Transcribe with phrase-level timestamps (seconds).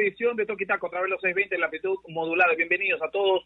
[0.00, 2.54] edición de de los 620 en la amplitud modulada.
[2.54, 3.44] Bienvenidos a todos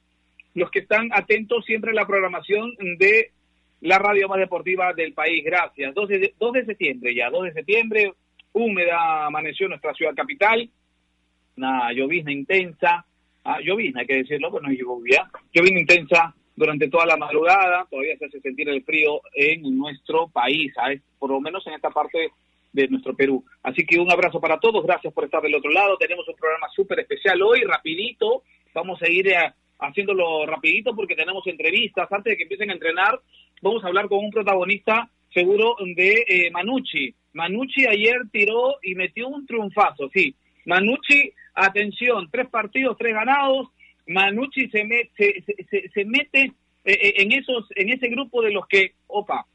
[0.55, 3.33] los que están atentos siempre a la programación de
[3.81, 5.45] la radio más deportiva del país.
[5.45, 5.93] Gracias.
[5.95, 8.13] 2 de, 2 de septiembre ya, 2 de septiembre,
[8.53, 10.71] húmeda amaneció nuestra ciudad capital,
[11.57, 13.05] una llovizna intensa,
[13.43, 18.27] ah, llovizna hay que decirlo, bueno, lluvia, llovizna intensa durante toda la madrugada, todavía se
[18.27, 20.73] hace sentir el frío en nuestro país,
[21.19, 22.31] por lo menos en esta parte
[22.75, 23.43] de nuestro Perú.
[23.63, 26.69] Así que un abrazo para todos, gracias por estar del otro lado, tenemos un programa
[26.75, 28.43] súper especial hoy, rapidito,
[28.75, 33.19] vamos a ir eh, haciéndolo rapidito porque tenemos entrevistas, antes de que empiecen a entrenar,
[33.63, 37.15] vamos a hablar con un protagonista seguro de eh, Manucci.
[37.33, 40.35] Manucci ayer tiró y metió un triunfazo, sí.
[40.67, 43.69] Manucci, atención, tres partidos, tres ganados,
[44.07, 46.53] Manucci se, se, se, mete
[46.85, 49.47] eh, eh, en esos en ese grupo de los que, opa,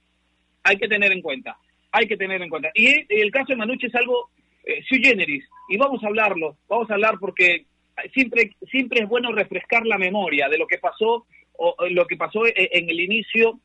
[0.64, 1.58] hay que tener en cuenta,
[1.92, 2.70] hay que tener en cuenta.
[2.74, 4.30] Y el caso de Manucci es algo
[4.64, 7.66] eh, sui generis, y vamos a hablarlo, vamos a hablar porque
[8.14, 11.26] siempre siempre es bueno refrescar la memoria de lo que pasó
[11.58, 13.60] o, lo que pasó en, el inicio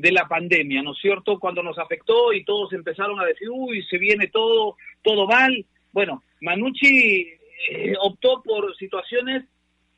[0.00, 1.38] de la pandemia, ¿no es cierto?
[1.38, 5.64] Cuando nos afectó y todos empezaron a decir, uy, se viene todo, todo mal.
[5.92, 7.28] Bueno, Manucci
[7.70, 9.44] eh, optó por situaciones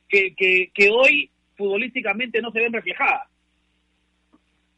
[0.09, 3.29] que, que, hoy futbolísticamente no se ven reflejadas.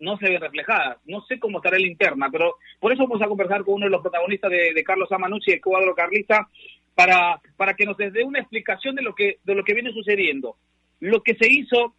[0.00, 0.98] No se ven reflejadas.
[1.06, 3.90] No sé cómo estará la interna, pero por eso vamos a conversar con uno de
[3.90, 6.48] los protagonistas de, Carlos Amanucci, el cuadro carlista,
[6.94, 10.56] para, para que nos dé una explicación de lo que, de lo que viene sucediendo.
[11.00, 11.94] Lo que se hizo,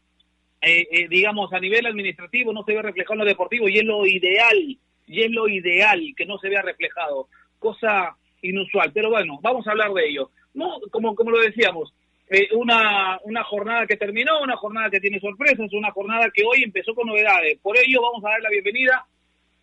[0.62, 3.86] eh, eh, digamos, a nivel administrativo no se ve reflejado en lo deportivo y es
[3.86, 7.28] lo ideal, y es lo ideal que no se vea reflejado.
[7.60, 8.92] Cosa inusual.
[8.94, 11.94] Pero bueno, vamos a hablar de ello no, como, como lo decíamos,
[12.28, 16.64] eh, una, una jornada que terminó, una jornada que tiene sorpresas, una jornada que hoy
[16.64, 17.60] empezó con novedades.
[17.62, 19.06] Por ello vamos a dar la bienvenida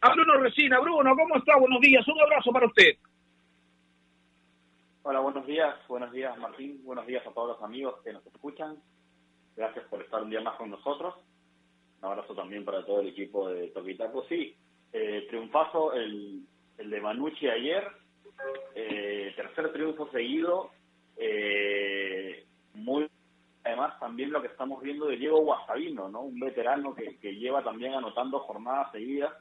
[0.00, 0.80] a Bruno Resina.
[0.80, 1.56] Bruno, ¿cómo está?
[1.58, 2.96] Buenos días, un abrazo para usted.
[5.02, 8.76] Hola, buenos días, buenos días Martín, buenos días a todos los amigos que nos escuchan.
[9.56, 11.14] Gracias por estar un día más con nosotros.
[12.00, 14.24] Un abrazo también para todo el equipo de Toquitaco.
[14.28, 14.54] Sí,
[14.92, 16.42] eh, triunfazo el,
[16.78, 17.84] el de Manucci ayer,
[18.76, 20.70] eh, tercer triunfo seguido
[21.16, 23.08] eh, muy
[23.64, 26.22] además también lo que estamos viendo de Diego Guastavino, ¿no?
[26.22, 29.32] Un veterano que, que lleva también anotando jornadas seguidas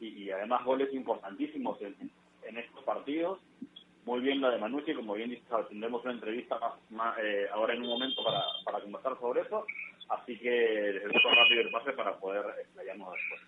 [0.00, 2.10] y, además goles importantísimos en,
[2.56, 3.40] estos partidos.
[4.04, 6.58] Muy bien la de Manucci, como bien dices, tendremos una entrevista
[6.90, 9.66] más, eh, ahora en un momento para, para conversar sobre eso.
[10.08, 13.40] Así que dejo rápido el pase para poder explayarnos después.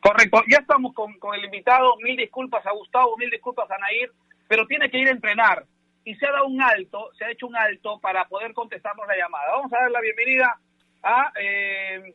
[0.00, 1.96] Correcto, ya estamos con, con el invitado.
[2.02, 4.10] Mil disculpas a Gustavo, mil disculpas a Nair,
[4.48, 5.64] pero tiene que ir a entrenar
[6.08, 9.14] y se ha dado un alto, se ha hecho un alto para poder contestarnos la
[9.14, 9.52] llamada.
[9.52, 10.58] Vamos a dar la bienvenida
[11.02, 12.14] a eh,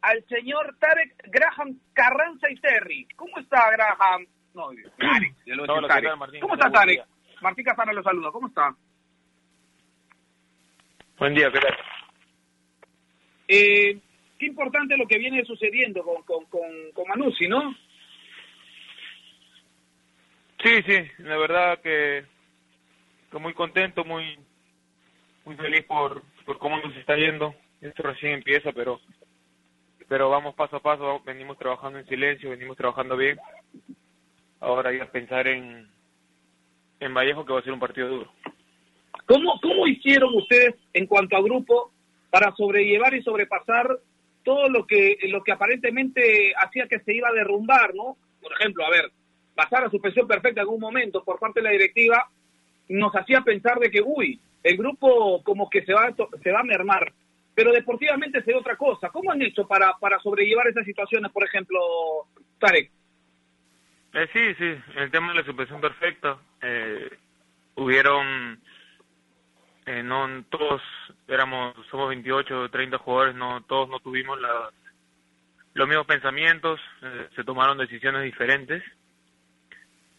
[0.00, 3.06] al señor Tarek Graham Carranza y Terry.
[3.14, 4.26] ¿Cómo está Graham?
[4.52, 4.70] No,
[5.86, 7.06] Tarek, ¿Cómo está Tarek?
[7.40, 8.32] Martín Casana lo saluda.
[8.32, 8.74] ¿Cómo está?
[11.18, 11.76] Buen día, ¿qué tal?
[13.46, 13.98] Eh,
[14.40, 17.76] qué importante lo que viene sucediendo con, con, con, con Manussi, ¿no?
[20.64, 22.37] Sí, sí, la verdad que
[23.28, 24.38] estoy muy contento, muy
[25.44, 27.54] muy feliz por, por cómo nos está yendo.
[27.82, 29.00] Esto recién empieza, pero
[30.08, 33.38] pero vamos paso a paso, venimos trabajando en silencio, venimos trabajando bien.
[34.60, 35.86] Ahora ya pensar en,
[37.00, 38.32] en Vallejo que va a ser un partido duro.
[39.26, 41.92] ¿Cómo, ¿Cómo hicieron ustedes en cuanto a grupo
[42.30, 43.98] para sobrellevar y sobrepasar
[44.42, 48.16] todo lo que, lo que aparentemente hacía que se iba a derrumbar, ¿no?
[48.40, 49.12] Por ejemplo, a ver,
[49.54, 52.30] pasar a suspensión perfecta en algún momento por parte de la directiva
[52.88, 56.64] nos hacía pensar de que, uy, el grupo como que se va, se va a
[56.64, 57.12] mermar.
[57.54, 59.08] Pero deportivamente se ve otra cosa.
[59.10, 61.78] ¿Cómo han hecho para, para sobrellevar esas situaciones, por ejemplo,
[62.58, 62.90] Tarek?
[64.14, 66.38] Eh, sí, sí, el tema de la suspensión perfecta.
[66.62, 67.10] Eh,
[67.74, 68.60] hubieron,
[69.86, 70.82] eh, no todos
[71.26, 74.70] éramos, somos 28, 30 jugadores, no todos no tuvimos la,
[75.74, 78.82] los mismos pensamientos, eh, se tomaron decisiones diferentes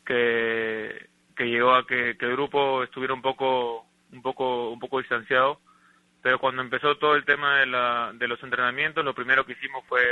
[0.06, 1.10] que
[1.40, 5.62] que llegó a que, el grupo estuviera un poco un poco un poco distanciado
[6.22, 9.86] pero cuando empezó todo el tema de, la, de los entrenamientos lo primero que hicimos
[9.88, 10.04] fue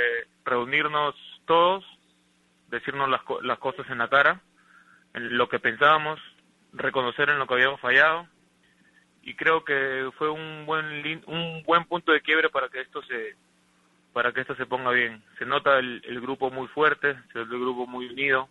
[0.45, 1.15] reunirnos
[1.45, 1.83] todos
[2.69, 4.39] decirnos las, las cosas en la cara
[5.15, 6.17] en lo que pensábamos
[6.71, 8.25] reconocer en lo que habíamos fallado
[9.21, 13.35] y creo que fue un buen un buen punto de quiebre para que esto se
[14.13, 15.21] para que esto se ponga bien.
[15.37, 18.47] Se nota el, el grupo muy fuerte se nota el grupo muy unido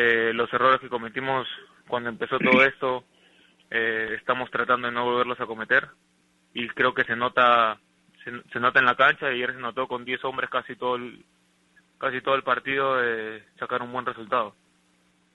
[0.00, 1.48] eh, los errores que cometimos
[1.88, 3.02] cuando empezó todo esto
[3.68, 5.88] eh, estamos tratando de no volverlos a cometer.
[6.54, 7.80] Y creo que se nota
[8.22, 9.26] se, nota en la cancha.
[9.26, 11.24] Ayer se notó con 10 hombres casi todo el
[11.98, 14.54] casi todo el partido de sacar un buen resultado.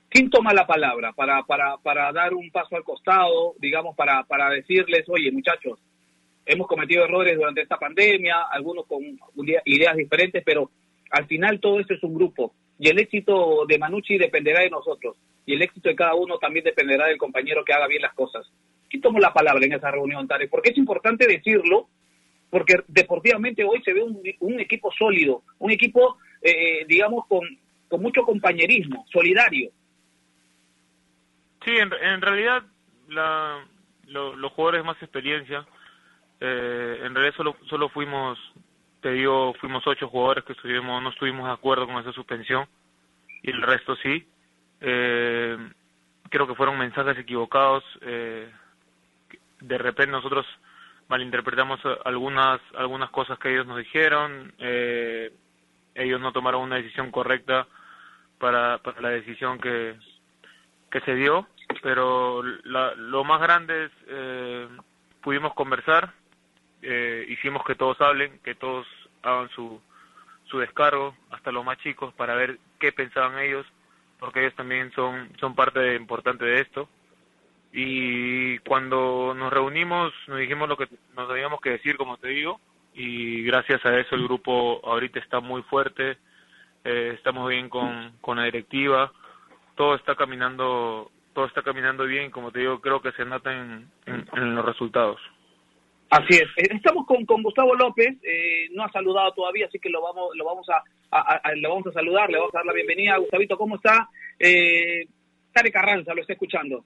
[0.07, 4.50] ¿Quién toma la palabra para, para, para dar un paso al costado, digamos, para, para
[4.50, 5.77] decirles, oye, muchachos,
[6.45, 9.01] hemos cometido errores durante esta pandemia, algunos con
[9.66, 10.71] ideas diferentes, pero
[11.12, 15.15] al final todo esto es un grupo y el éxito de Manucci dependerá de nosotros
[15.45, 18.45] y el éxito de cada uno también dependerá del compañero que haga bien las cosas.
[18.89, 20.50] ¿Quién tomó la palabra en esa reunión, Tarek?
[20.50, 21.88] Porque es importante decirlo,
[22.50, 27.41] porque deportivamente hoy se ve un, equipo sólido, un equipo, eh, digamos, con,
[28.01, 29.69] mucho compañerismo, solidario.
[31.63, 32.63] Sí, en, realidad
[33.07, 33.65] la,
[34.07, 35.65] los jugadores más experiencia,
[36.41, 38.38] eh, en realidad solo, solo fuimos,
[39.03, 42.65] te digo, fuimos ocho jugadores que estuvimos, no estuvimos de acuerdo con esa suspensión
[43.41, 44.25] y el resto sí.
[44.81, 45.57] Eh,
[46.29, 47.83] creo que fueron mensajes equivocados.
[48.01, 48.50] Eh,
[49.59, 50.45] de repente nosotros
[51.09, 54.53] malinterpretamos algunas algunas cosas que ellos nos dijeron.
[54.57, 55.31] Eh,
[55.95, 57.67] ellos no tomaron una decisión correcta
[58.39, 59.95] para, la decisión que,
[60.89, 61.47] que se dio
[61.81, 64.67] pero lo más grande es eh,
[65.21, 66.13] pudimos conversar
[66.83, 68.85] eh, hicimos que todos hablen que todos
[69.21, 69.81] hagan su
[70.45, 73.65] su descargo hasta los más chicos para ver qué pensaban ellos
[74.19, 76.89] porque ellos también son son parte importante de esto
[77.71, 82.59] y cuando nos reunimos nos dijimos lo que nos teníamos que decir como te digo
[82.94, 86.18] y gracias a eso el grupo ahorita está muy fuerte
[86.83, 89.12] eh, estamos bien con, con la directiva
[89.75, 93.89] todo está caminando todo está caminando bien, como te digo, creo que se nota en,
[94.56, 95.19] los resultados.
[96.13, 96.48] Así es.
[96.57, 100.30] Eh, estamos con, con Gustavo López, eh, no ha saludado todavía, así que lo vamos,
[100.36, 100.83] lo vamos a,
[101.56, 103.18] lo vamos a saludar, le vamos a dar la bienvenida.
[103.18, 104.07] Gustavito, ¿cómo está?
[104.38, 105.07] Eh,
[105.51, 106.86] Tarek Carranza, lo está escuchando.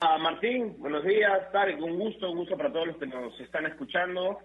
[0.00, 1.52] Ah, Martín, buenos días.
[1.52, 4.40] Tarek, un gusto, un gusto para todos los que nos están escuchando.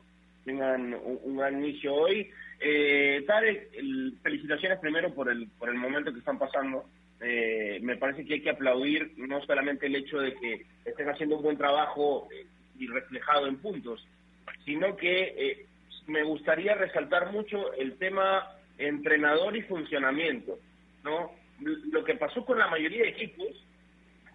[0.45, 2.29] Tengan un, gran inicio hoy.
[2.59, 3.71] Eh, Tarek,
[4.21, 6.85] felicitaciones primero por el, por el momento que están pasando
[7.19, 11.37] eh, me parece que hay que aplaudir no solamente el hecho de que estén haciendo
[11.37, 12.45] un buen trabajo eh,
[12.79, 14.05] y reflejado en puntos,
[14.65, 15.65] sino que eh,
[16.07, 20.59] me gustaría resaltar mucho el tema entrenador y funcionamiento,
[21.03, 21.31] ¿no?
[21.59, 23.47] Lo que pasó con la mayoría de equipos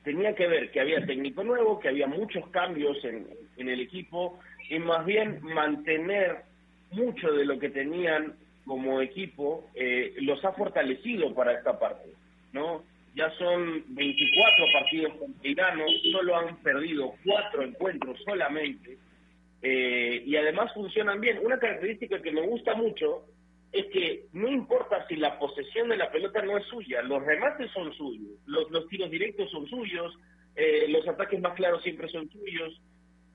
[0.02, 4.40] tenía que ver que había técnico nuevo, que había muchos cambios en, en el equipo
[4.68, 6.42] y más bien mantener
[6.90, 8.34] mucho de lo que tenían
[8.64, 12.10] como equipo eh, los ha fortalecido para esta parte.
[12.52, 12.84] ¿no?
[13.14, 18.96] Ya son 24 partidos con Tirano, solo han perdido cuatro encuentros solamente,
[19.60, 21.38] eh, y además funcionan bien.
[21.42, 23.26] Una característica que me gusta mucho
[23.70, 27.70] es que no importa si la posesión de la pelota no es suya, los remates
[27.72, 30.14] son suyos, los, los tiros directos son suyos,
[30.54, 32.80] eh, los ataques más claros siempre son suyos,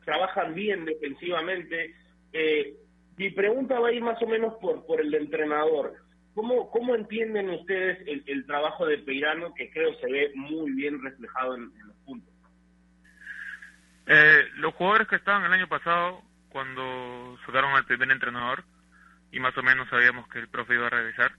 [0.06, 1.96] trabajan bien defensivamente.
[2.34, 2.76] Eh,
[3.18, 5.96] mi pregunta va a ir más o menos por, por el entrenador.
[6.38, 7.98] ¿Cómo, ¿Cómo entienden ustedes
[8.28, 12.32] el, trabajo de Peirano que creo se ve muy bien reflejado en, los puntos?
[14.06, 18.66] Eh, los jugadores que estaban el año pasado, cuando sacaron al primer entrenador,
[19.32, 21.32] y más o menos sabíamos que el profe iba a regresar,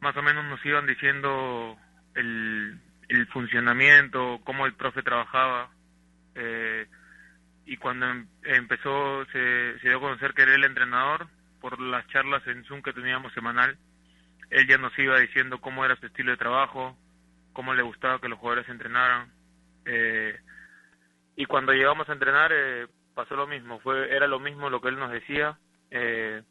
[0.00, 1.76] más o menos nos iban diciendo
[2.16, 5.70] el, el funcionamiento, cómo el profe trabajaba,
[6.34, 6.88] eh,
[7.66, 11.28] y cuando em, empezó se, se dio a conocer que era el entrenador
[11.60, 13.78] por las charlas en Zoom que teníamos semanal,
[14.52, 16.94] él ya nos iba diciendo cómo era su estilo de trabajo,
[17.54, 19.32] cómo le gustaba que los jugadores entrenaran.
[19.86, 20.38] Eh,
[21.36, 24.88] y cuando llegamos a entrenar eh, pasó lo mismo, fue era lo mismo lo que
[24.88, 25.58] él nos decía.
[25.90, 26.42] Eh,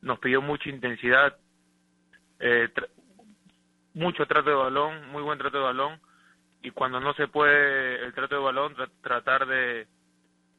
[0.00, 1.36] nos pidió mucha intensidad,
[3.92, 6.00] mucho trato de balón, muy buen trato de balón.
[6.62, 9.86] Y cuando no se puede el trato de balón, tratar de,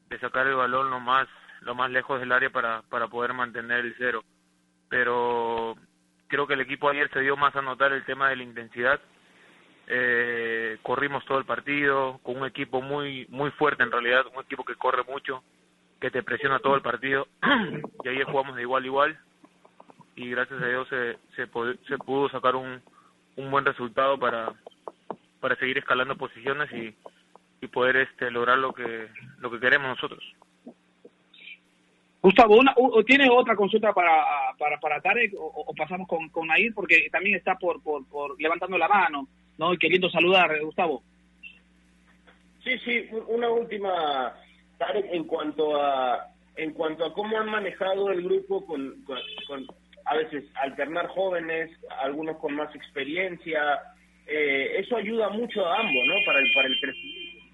[0.09, 1.27] de sacar el balón lo más
[1.61, 4.23] lo más lejos del área para, para poder mantener el cero.
[4.89, 5.75] Pero
[6.27, 8.99] creo que el equipo ayer se dio más a notar el tema de la intensidad.
[9.87, 14.65] Eh, corrimos todo el partido con un equipo muy muy fuerte en realidad, un equipo
[14.65, 15.43] que corre mucho,
[16.01, 17.27] que te presiona todo el partido
[18.03, 19.19] y ayer jugamos de igual a igual
[20.15, 21.47] y gracias a Dios se, se,
[21.87, 22.81] se pudo sacar un,
[23.37, 24.51] un buen resultado para,
[25.39, 26.93] para seguir escalando posiciones y,
[27.61, 29.07] y poder este lograr lo que
[29.39, 30.23] lo que queremos nosotros.
[32.27, 34.21] Gustavo, una, ¿tiene otra consulta para,
[34.59, 36.73] para, para Tarek o, pasamos con, con Nair?
[36.73, 39.73] Porque también está por, por, por levantando la mano ¿no?
[39.73, 41.03] y queriendo saludar, Gustavo.
[42.65, 44.35] Sí, sí, una última,
[44.77, 49.65] Tarek, en cuanto a en cuanto a cómo han manejado el grupo con, con,
[50.03, 53.79] a veces alternar jóvenes, algunos con más experiencia,
[54.25, 56.15] eh, eso ayuda mucho a ambos, ¿no?
[56.25, 57.45] Para el, para el crecimiento.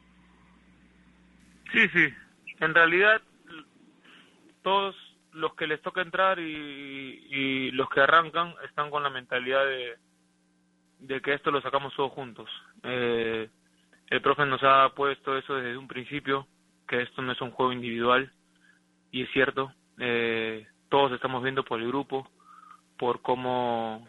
[1.74, 2.14] Sí, sí.
[2.62, 3.22] En realidad
[4.64, 4.96] todos
[5.34, 9.98] los que les toca entrar y, los que arrancan están con la mentalidad de,
[11.00, 12.50] de que esto lo sacamos todos juntos.
[12.84, 13.50] Eh,
[14.10, 16.48] el profe nos ha puesto eso desde un principio,
[16.88, 18.32] que esto no es un juego individual,
[19.12, 22.30] y es cierto, eh, todos estamos viendo por el grupo,
[22.98, 24.08] por cómo,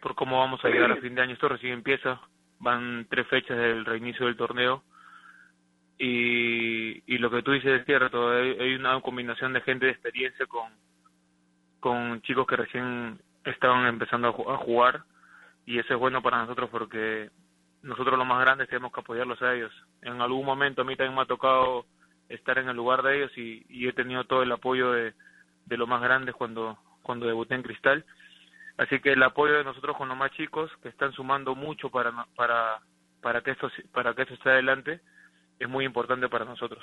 [0.00, 1.34] por cómo vamos a llegar a fin de año.
[1.34, 2.20] Esto recién empieza,
[2.58, 4.82] van tres fechas del reinicio del torneo,
[6.02, 10.46] y, y lo que tú dices es cierto, hay, una combinación de gente de experiencia
[10.46, 10.72] con,
[11.78, 15.02] con chicos que recién estaban empezando a jugar,
[15.66, 17.28] y eso es bueno para nosotros porque
[17.82, 19.72] nosotros los más grandes tenemos que apoyarlos a ellos.
[20.00, 21.84] En algún momento a mí también me ha tocado
[22.30, 25.12] estar en el lugar de ellos y, he tenido todo el apoyo de,
[25.66, 28.06] de los más grandes cuando, cuando debuté en Cristal.
[28.78, 32.10] Así que el apoyo de nosotros con los más chicos, que están sumando mucho para,
[32.36, 32.80] para,
[33.20, 35.00] para, que, esto, para que esto esté adelante,
[35.60, 36.82] es muy importante para nosotros.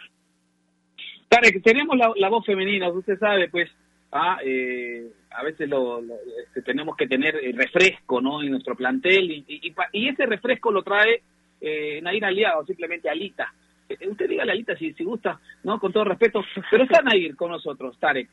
[1.28, 3.70] Tarek, tenemos la, la voz femenina, usted sabe, pues
[4.12, 6.02] Ah, eh, a veces lo,
[6.46, 8.42] este, tenemos que tener eh, refresco ¿no?
[8.42, 9.46] en nuestro plantel y,
[9.92, 11.22] y, ese refresco lo trae
[11.60, 13.54] eh, Nair Aliado, simplemente Alita.
[13.90, 16.42] Eh, usted diga Alita si, si gusta, no con todo respeto,
[16.72, 18.30] pero está Nair con nosotros, Tarek.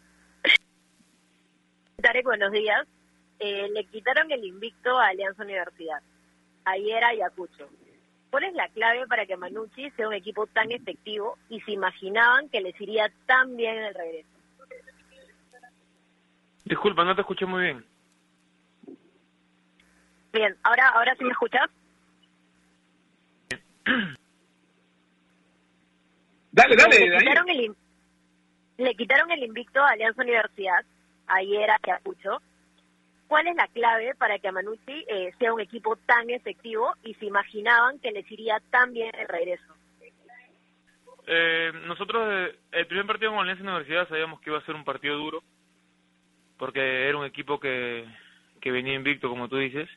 [2.00, 2.86] Tarek, buenos días.
[3.40, 6.02] Eh, le quitaron el invicto a Alianza Universidad,
[6.64, 7.68] ayer a Ayacucho.
[8.34, 12.48] ¿Cuál es la clave para que Manucci sea un equipo tan efectivo y se imaginaban
[12.48, 14.28] que les iría tan bien en el regreso?
[16.64, 17.86] Disculpa, no te escuché muy bien.
[20.32, 21.70] Bien, ahora, ahora sí me escuchas.
[26.50, 27.06] dale, dale.
[27.06, 27.76] Le quitaron, el,
[28.78, 30.84] le quitaron el invicto a Alianza Universidad
[31.28, 32.42] ayer a Ayacucho.
[33.34, 37.26] ¿Cuál es la clave para que Manucci eh, sea un equipo tan efectivo y se
[37.26, 39.74] imaginaban que les iría tan bien el regreso?
[41.26, 44.84] Eh, nosotros, eh, el primer partido con Alianza Universidad sabíamos que iba a ser un
[44.84, 45.42] partido duro
[46.58, 48.06] porque era un equipo que,
[48.60, 49.88] que venía invicto, como tú dices.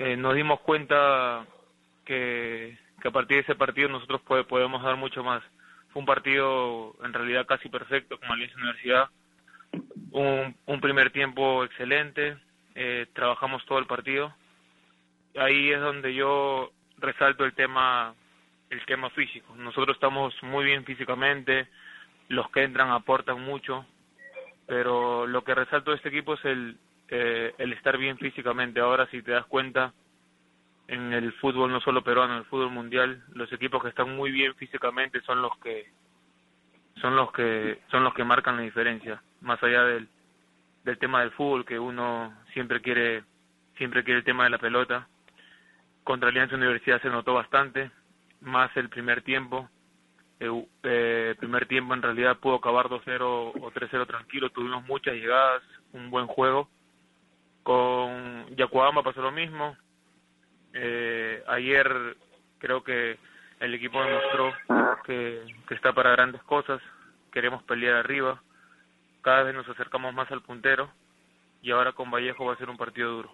[0.00, 1.46] Eh, nos dimos cuenta
[2.04, 5.44] que, que a partir de ese partido nosotros podemos dar mucho más.
[5.92, 9.08] Fue un partido en realidad casi perfecto con Alianza Universidad.
[10.10, 12.36] Un, un primer tiempo excelente,
[12.74, 14.34] eh, trabajamos todo el partido.
[15.36, 18.14] Ahí es donde yo resalto el tema
[18.70, 19.54] el tema físico.
[19.56, 21.68] Nosotros estamos muy bien físicamente,
[22.28, 23.86] los que entran aportan mucho,
[24.66, 26.76] pero lo que resalto de este equipo es el,
[27.08, 28.80] eh, el estar bien físicamente.
[28.80, 29.94] Ahora, si te das cuenta,
[30.88, 34.30] en el fútbol no solo peruano, en el fútbol mundial, los equipos que están muy
[34.30, 35.86] bien físicamente son los que
[37.00, 40.08] son los que son los que marcan la diferencia, más allá del
[40.84, 43.24] del tema del fútbol que uno siempre quiere
[43.76, 45.08] siempre quiere el tema de la pelota.
[46.04, 47.90] Contra Alianza Universidad se notó bastante,
[48.40, 49.68] más el primer tiempo
[50.40, 55.62] el eh, primer tiempo en realidad pudo acabar 2-0 o 3-0 tranquilo, tuvimos muchas llegadas,
[55.92, 56.68] un buen juego.
[57.62, 59.76] Con Yacuama pasó lo mismo.
[60.72, 62.16] Eh, ayer
[62.58, 63.18] creo que
[63.60, 64.54] el equipo demostró
[65.04, 66.80] que, que está para grandes cosas,
[67.32, 68.40] queremos pelear arriba,
[69.28, 70.90] cada vez nos acercamos más al puntero
[71.60, 73.30] y ahora con Vallejo va a ser un partido duro.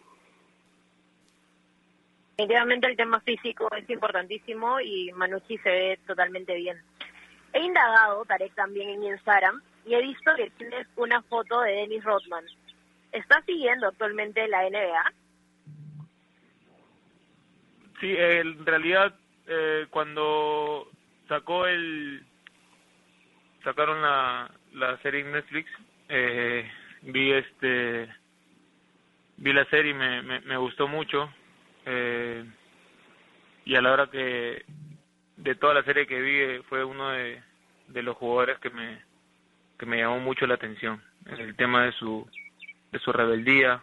[2.30, 6.82] Definitivamente el tema físico es importantísimo y Manucci se ve totalmente bien.
[7.52, 12.02] He indagado, Tarek, también en Instagram y he visto que tienes una foto de Dennis
[12.02, 12.44] Rodman.
[13.12, 15.12] ¿Estás siguiendo actualmente la NBA?
[18.00, 19.14] Sí, en realidad
[19.46, 20.90] eh, cuando
[21.28, 22.26] sacó el
[23.62, 25.70] sacaron la, la serie en Netflix
[26.08, 26.70] eh,
[27.02, 28.08] vi este
[29.36, 31.32] vi la serie y me, me, me gustó mucho
[31.86, 32.44] eh,
[33.64, 34.64] y a la hora que
[35.36, 37.42] de toda la serie que vi fue uno de,
[37.88, 39.02] de los jugadores que me
[39.78, 42.28] que me llamó mucho la atención en el tema de su
[42.92, 43.82] de su rebeldía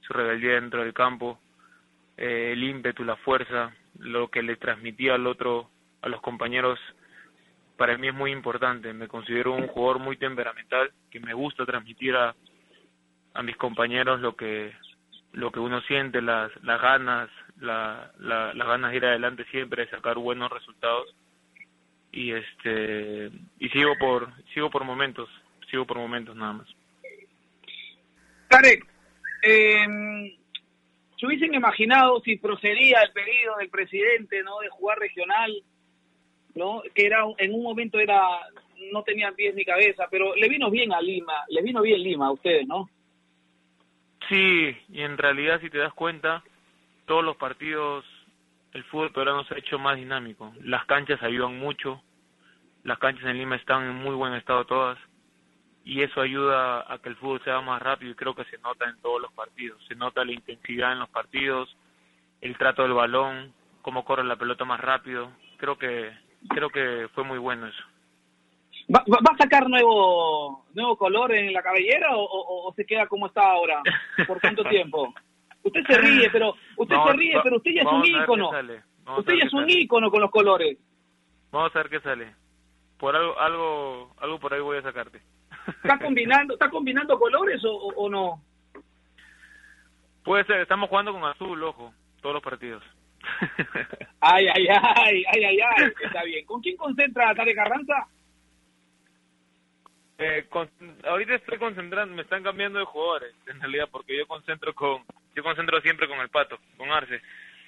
[0.00, 1.38] su rebeldía dentro del campo
[2.16, 5.70] eh, el ímpetu la fuerza lo que le transmitía al otro
[6.02, 6.78] a los compañeros
[7.76, 12.14] para mí es muy importante me considero un jugador muy temperamental que me gusta transmitir
[12.14, 12.34] a
[13.34, 14.72] a mis compañeros lo que
[15.32, 19.86] lo que uno siente, las, las ganas, la, la, las ganas de ir adelante siempre,
[19.86, 21.14] de sacar buenos resultados.
[22.10, 25.30] Y este y sigo por sigo por momentos,
[25.70, 26.68] sigo por momentos nada más.
[28.48, 28.86] Tarek,
[29.42, 30.36] eh,
[31.18, 35.50] ¿se hubiesen imaginado si procedía el pedido del presidente no de jugar regional?
[36.54, 38.20] No que era en un momento era
[38.92, 42.26] no tenían pies ni cabeza, pero le vino bien a Lima, le vino bien Lima
[42.26, 42.88] a ustedes, ¿no?
[44.28, 46.42] Sí, y en realidad si te das cuenta,
[47.06, 48.04] todos los partidos,
[48.72, 50.52] el fútbol peruano se ha hecho más dinámico.
[50.62, 52.02] Las canchas ayudan mucho,
[52.82, 54.98] las canchas en Lima están en muy buen estado todas,
[55.84, 58.88] y eso ayuda a que el fútbol sea más rápido y creo que se nota
[58.88, 59.84] en todos los partidos.
[59.88, 61.76] Se nota la intensidad en los partidos,
[62.40, 65.32] el trato del balón, cómo corre la pelota más rápido.
[65.56, 66.12] Creo que
[66.48, 67.82] creo que fue muy bueno eso.
[68.94, 73.50] ¿Va, va a sacar nuevo nuevo color en la cabellera o, se queda como está
[73.50, 73.82] ahora?
[74.26, 75.12] ¿Por cuánto tiempo?
[75.62, 78.50] Usted se ríe, pero usted se ríe, pero usted ya es un ícono.
[79.18, 80.78] Usted ya es un ícono con los colores.
[81.50, 82.34] Vamos a ver qué sale.
[82.98, 85.20] Por algo algo algo por ahí voy a sacarte.
[85.82, 88.42] ¿Está combinando está combinando colores o, o no?
[90.24, 92.82] Puede ser, estamos jugando con azul, ojo, todos los partidos.
[94.20, 96.44] ay, ay, ay, ay, ay, ay, está bien.
[96.46, 98.06] ¿Con quién concentra Tarek Carranza?
[100.18, 100.46] Eh,
[101.04, 105.02] ahorita estoy concentrando, me están cambiando de jugadores, en realidad, porque yo concentro con,
[105.34, 107.20] yo concentro siempre con el Pato, con Arce,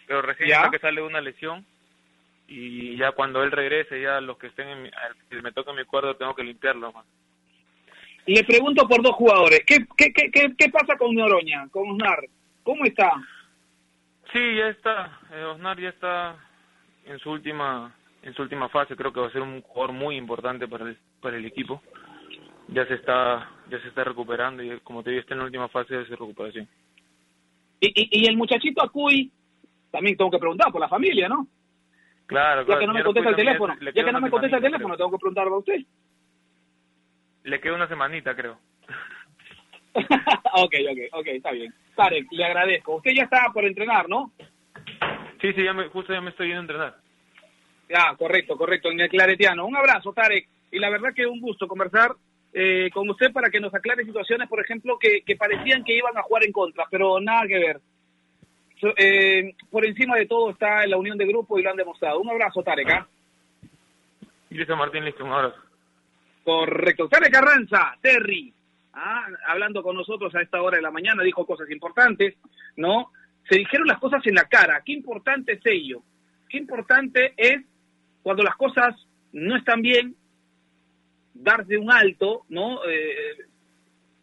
[0.06, 0.70] pero recién ¿Ya?
[0.70, 1.66] que sale una lesión
[2.46, 4.90] y ya cuando él regrese, ya los que estén en mi,
[5.30, 6.92] si me toca mi cuarto tengo que limpiarlo.
[6.92, 7.04] Man.
[8.26, 12.20] Le pregunto por dos jugadores, ¿qué, qué, qué, qué, pasa con Noroña, con Osnar?
[12.62, 13.10] ¿Cómo está?
[14.34, 15.20] Sí, ya está.
[15.32, 16.36] Eh, Osnar ya está
[17.04, 18.96] en su última en su última fase.
[18.96, 21.80] Creo que va a ser un jugador muy importante para el, para el equipo.
[22.66, 25.68] Ya se está ya se está recuperando y como te digo está en la última
[25.68, 26.68] fase de su recuperación.
[27.78, 29.30] Y, y, el muchachito Acuy,
[29.92, 31.46] también tengo que preguntar por la familia, ¿no?
[32.26, 34.96] Claro, Ya que no me contesta el teléfono, ya que no me contesta el teléfono,
[34.96, 35.80] tengo que preguntarle a usted.
[37.44, 38.58] Le queda una semanita, creo.
[40.54, 41.72] ok, ok, ok, está bien.
[41.94, 42.96] Tarek, le agradezco.
[42.96, 44.32] Usted ya está por entrenar, ¿no?
[45.40, 46.96] Sí, sí, ya me, justo ya me estoy yendo a entrenar.
[47.88, 49.66] Ya, correcto, correcto, en el Claretiano.
[49.66, 50.48] Un abrazo, Tarek.
[50.72, 52.12] Y la verdad que un gusto conversar
[52.52, 56.16] eh, con usted para que nos aclare situaciones, por ejemplo, que, que parecían que iban
[56.16, 57.80] a jugar en contra, pero nada que ver.
[58.96, 62.20] eh, por encima de todo está la unión de grupo y lo han demostrado.
[62.20, 62.90] Un abrazo, Tarek.
[62.90, 63.06] ¿ah?
[64.50, 65.56] Listo, Martín, listo, un abrazo.
[66.42, 67.08] Correcto.
[67.08, 68.52] Tarek Carranza, Terry,
[68.94, 69.26] ¿ah?
[69.46, 72.36] hablando con nosotros a esta hora de la mañana, dijo cosas importantes,
[72.76, 73.10] ¿no?
[73.48, 74.82] Se dijeron las cosas en la cara.
[74.84, 76.02] Qué importante es ello.
[76.48, 77.62] Qué importante es
[78.22, 78.94] cuando las cosas
[79.32, 80.16] no están bien,
[81.34, 82.84] darse un alto, ¿no?
[82.86, 83.36] Eh,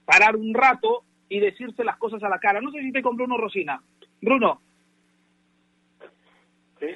[0.06, 2.62] parar un rato y decirse las cosas a la cara.
[2.62, 3.82] No sé si te con Bruno Rosina.
[4.22, 4.62] Bruno.
[6.80, 6.88] Sí.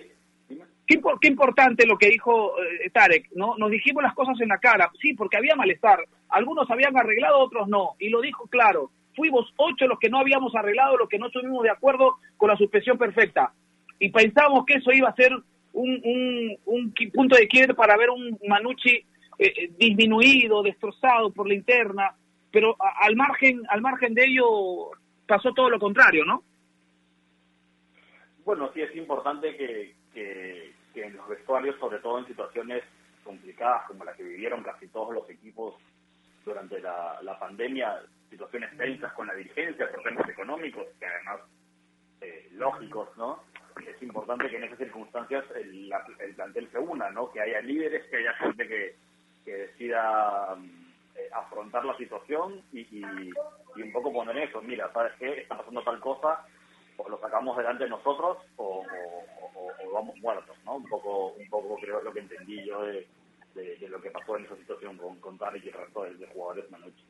[0.87, 3.57] Qué, qué, importante lo que dijo eh, Tarek, ¿no?
[3.57, 5.99] Nos dijimos las cosas en la cara, sí, porque había malestar.
[6.29, 8.91] Algunos habían arreglado, otros no, y lo dijo claro.
[9.15, 12.57] Fuimos ocho los que no habíamos arreglado, los que no estuvimos de acuerdo con la
[12.57, 13.53] suspensión perfecta.
[13.99, 15.31] Y pensamos que eso iba a ser
[15.73, 19.05] un, un, un punto de quiebre para ver un Manucci eh,
[19.39, 22.15] eh disminuido, destrozado por la interna,
[22.51, 24.91] pero al margen al margen de ello
[25.27, 26.43] pasó todo lo contrario, ¿no?
[28.45, 32.83] Bueno, sí es importante que, que en los vestuarios, sobre todo en situaciones
[33.23, 35.75] complicadas como la que vivieron casi todos los equipos
[36.45, 41.41] durante la, la pandemia, situaciones tensas con la dirigencia, problemas económicos, que además
[42.21, 43.43] eh, lógicos, ¿no?
[43.85, 47.29] Es importante que en esas circunstancias el, el plantel se una, ¿no?
[47.31, 48.95] Que haya líderes, que haya gente que,
[49.43, 50.55] que decida
[51.15, 53.33] eh, afrontar la situación y, y,
[53.75, 55.41] y, un poco poner eso, mira, ¿sabes qué?
[55.41, 56.45] Está pasando tal cosa,
[56.97, 58.83] o lo sacamos delante nosotros o,
[59.93, 60.75] vamos muertos, ¿no?
[60.75, 63.07] Un poco, un poco creo lo que entendí yo de,
[63.53, 66.27] de, de lo que pasó en esa situación con, con y el resto de, de
[66.27, 67.03] jugadores anoche.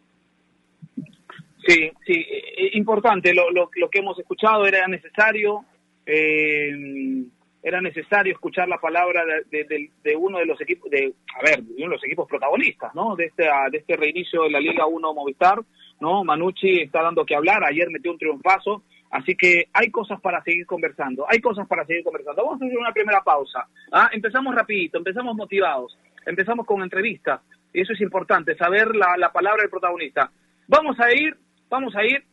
[1.68, 3.34] Sí, sí, eh, importante.
[3.34, 5.66] Lo, lo, lo, que hemos escuchado era necesario.
[6.06, 7.26] Eh,
[7.66, 11.64] era necesario escuchar la palabra de, de, de, uno de los equipos, de, a ver,
[11.64, 13.16] de uno de los equipos protagonistas, ¿no?
[13.16, 15.60] De este, de este reinicio de la Liga 1 Movistar,
[16.00, 16.24] ¿no?
[16.24, 17.64] Manucci está dando que hablar.
[17.64, 18.84] Ayer metió un triunfazo.
[19.16, 22.44] Así que hay cosas para seguir conversando, hay cosas para seguir conversando.
[22.44, 23.66] Vamos a hacer una primera pausa.
[23.94, 24.10] ¿ah?
[24.12, 27.40] Empezamos rapidito, empezamos motivados, empezamos con entrevistas.
[27.72, 30.30] Y eso es importante, saber la, la palabra del protagonista.
[30.68, 31.34] Vamos a ir,
[31.70, 32.26] vamos a ir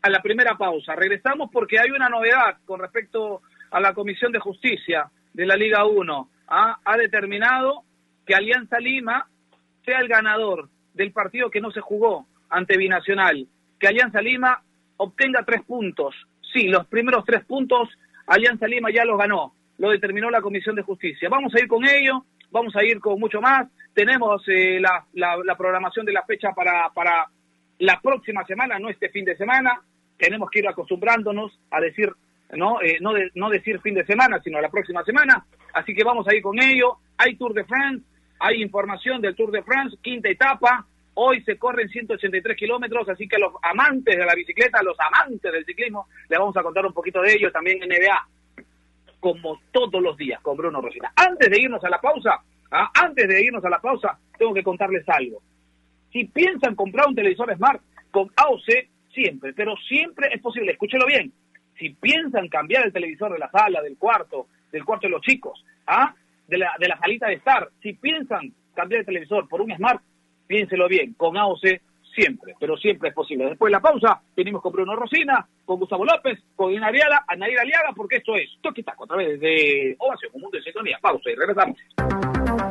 [0.00, 0.94] a la primera pausa.
[0.94, 3.42] Regresamos porque hay una novedad con respecto
[3.72, 6.30] a la Comisión de Justicia de la Liga 1.
[6.46, 6.78] ¿ah?
[6.84, 7.82] Ha determinado
[8.24, 9.26] que Alianza Lima
[9.84, 13.48] sea el ganador del partido que no se jugó ante Binacional.
[13.80, 14.62] Que Alianza Lima
[14.96, 16.14] obtenga tres puntos.
[16.52, 17.88] Sí, los primeros tres puntos
[18.26, 21.28] Alianza Lima ya los ganó, lo determinó la Comisión de Justicia.
[21.28, 23.68] Vamos a ir con ello, vamos a ir con mucho más.
[23.94, 27.26] Tenemos eh, la, programación de la fecha para, para
[27.78, 29.80] la próxima semana, no este fin de semana.
[30.18, 32.10] Tenemos que ir acostumbrándonos a decir,
[32.52, 35.46] no, eh, no, de, no decir fin de semana, sino la próxima semana.
[35.72, 36.98] Así que vamos a ir con ello.
[37.18, 38.04] Hay Tour de France,
[38.38, 40.86] hay información del Tour de France, quinta etapa.
[41.18, 44.98] Hoy se corren 183 kilómetros, así que a los amantes de la bicicleta, a los
[45.00, 48.28] amantes del ciclismo, les vamos a contar un poquito de ello también en NBA,
[49.18, 51.10] como todos los días con Bruno Rosina.
[51.16, 52.90] Antes de irnos a la pausa, ¿ah?
[53.02, 55.40] antes de irnos a la pausa, tengo que contarles algo.
[56.12, 61.32] Si piensan comprar un televisor Smart con AOC, siempre, pero siempre es posible, escúchelo bien,
[61.78, 65.64] si piensan cambiar el televisor de la sala, del cuarto, del cuarto de los chicos,
[65.86, 66.14] ¿ah?
[66.46, 70.02] de, la, de la salita de estar, si piensan cambiar el televisor por un Smart,
[70.46, 71.80] piénselo bien, con AOC
[72.14, 73.44] siempre, pero siempre es posible.
[73.46, 77.92] Después de la pausa, venimos con Bruno Rosina, con Gustavo López, con Inariala, Anaíra Aliaga,
[77.94, 80.98] porque esto es Toquitaco a través de Ovación Común de Sintonía.
[81.00, 82.35] Pausa y regresamos.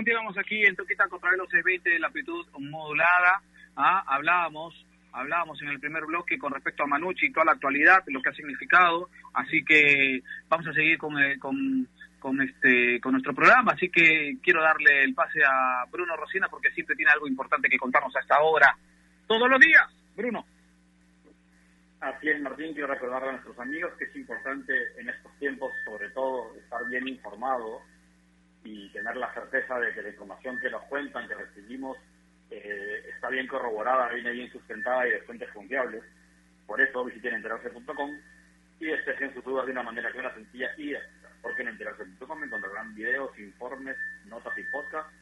[0.00, 3.42] Continuamos, aquí en Toquita contra los 620 de la amplitud modulada.
[3.76, 4.02] ¿ah?
[4.06, 4.74] Hablábamos,
[5.12, 8.30] hablábamos en el primer bloque con respecto a Manucci y toda la actualidad, lo que
[8.30, 9.10] ha significado.
[9.34, 11.86] Así que vamos a seguir con, eh, con,
[12.18, 13.72] con, este, con nuestro programa.
[13.72, 17.76] Así que quiero darle el pase a Bruno Rosina porque siempre tiene algo importante que
[17.76, 18.74] contarnos a esta hora.
[19.26, 19.84] Todos los días,
[20.16, 20.46] Bruno.
[22.00, 26.08] Así es, Martín, quiero recordarle a nuestros amigos que es importante en estos tiempos, sobre
[26.12, 27.82] todo, estar bien informado
[28.64, 31.96] y tener la certeza de que la información que nos cuentan, que recibimos,
[32.50, 36.02] eh, está bien corroborada, viene bien sustentada y de fuentes confiables.
[36.66, 38.10] Por eso visiten enterarse.com
[38.80, 40.94] y despejen sus dudas de una manera clara, sencilla y
[41.42, 43.96] Porque en enterarse.com encontrarán videos, informes,
[44.26, 45.12] notas y podcasts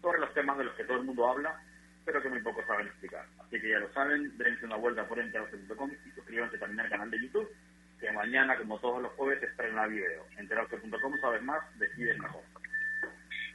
[0.00, 1.60] sobre los temas de los que todo el mundo habla,
[2.04, 3.26] pero que muy pocos saben explicar.
[3.38, 7.10] Así que ya lo saben, dense una vuelta por enterarse.com y suscríbanse también al canal
[7.10, 7.50] de YouTube,
[7.98, 10.26] que mañana, como todos los jueves, estrena video.
[10.36, 12.42] Enterarse.com, sabes más, deciden mejor.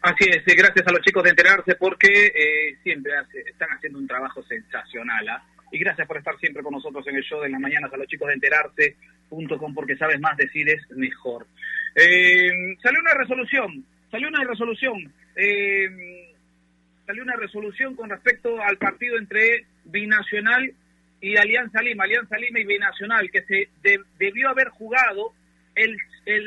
[0.01, 3.13] Así es, gracias a los chicos de Enterarse porque eh, siempre
[3.45, 5.29] están haciendo un trabajo sensacional.
[5.29, 5.43] ¿ah?
[5.71, 8.07] Y gracias por estar siempre con nosotros en el show de las mañanas a los
[8.07, 11.45] chicos de Enterarse.com porque sabes más, decides mejor.
[11.95, 16.33] Eh, salió una resolución, salió una resolución, eh,
[17.05, 20.73] salió una resolución con respecto al partido entre Binacional
[21.21, 23.69] y Alianza Lima, Alianza Lima y Binacional, que se
[24.17, 25.33] debió haber jugado
[25.75, 25.95] el,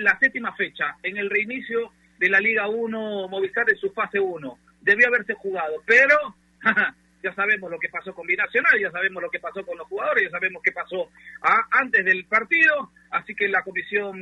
[0.02, 4.58] la séptima fecha en el reinicio de la Liga 1 Movistar en su fase 1.
[4.80, 6.34] Debió haberse jugado, pero
[7.24, 10.24] ya sabemos lo que pasó con Binacional, ya sabemos lo que pasó con los jugadores,
[10.24, 11.08] ya sabemos qué pasó
[11.42, 14.20] ah, antes del partido, así que la Comisión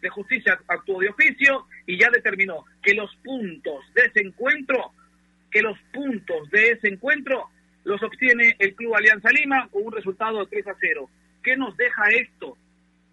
[0.00, 4.92] de Justicia actuó de oficio y ya determinó que los puntos de ese encuentro,
[5.50, 7.48] que los puntos de ese encuentro
[7.84, 11.08] los obtiene el Club Alianza Lima con un resultado de 3 a 0.
[11.42, 12.56] ¿Qué nos deja esto?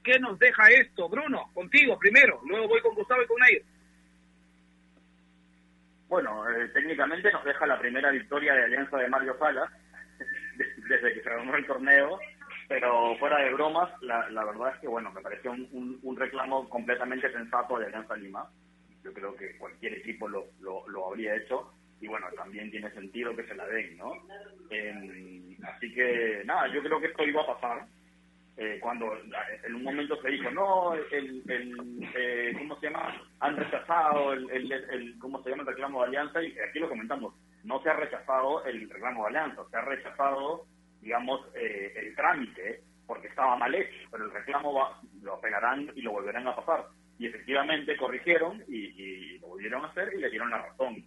[0.03, 1.49] ¿Qué nos deja esto, Bruno?
[1.53, 3.63] Contigo primero, luego voy con Gustavo y con Nair.
[6.10, 9.72] Bueno, eh, técnicamente nos deja la primera victoria de Alianza de Mario Sala
[10.58, 12.19] desde que se el torneo,
[12.67, 17.78] pero fuera de bromas, la, verdad es que, bueno, me pareció un, reclamo completamente sensato
[17.78, 18.50] de Alianza Lima.
[19.04, 23.45] Yo creo que cualquier equipo lo, lo, habría hecho y, bueno, también tiene sentido que
[23.45, 24.12] se la den, ¿no?
[25.63, 27.86] así que, nada, yo creo que esto iba a pasar
[28.62, 29.17] eh, cuando
[29.63, 33.15] en un momento se dijo, no, el, el eh, ¿cómo se llama?
[33.39, 35.62] Han rechazado el, el, ¿cómo se llama?
[35.62, 39.30] el reclamo de alianza y aquí lo comentamos, no se ha rechazado el reclamo de
[39.30, 40.65] alianza, se ha rechazado,
[41.00, 46.02] digamos, eh, el trámite porque estaba mal hecho, pero el reclamo va, lo pegarán y
[46.02, 46.88] lo volverán a pasar.
[47.17, 51.02] Y efectivamente corrigieron y, lo volvieron a hacer y le dieron la razón.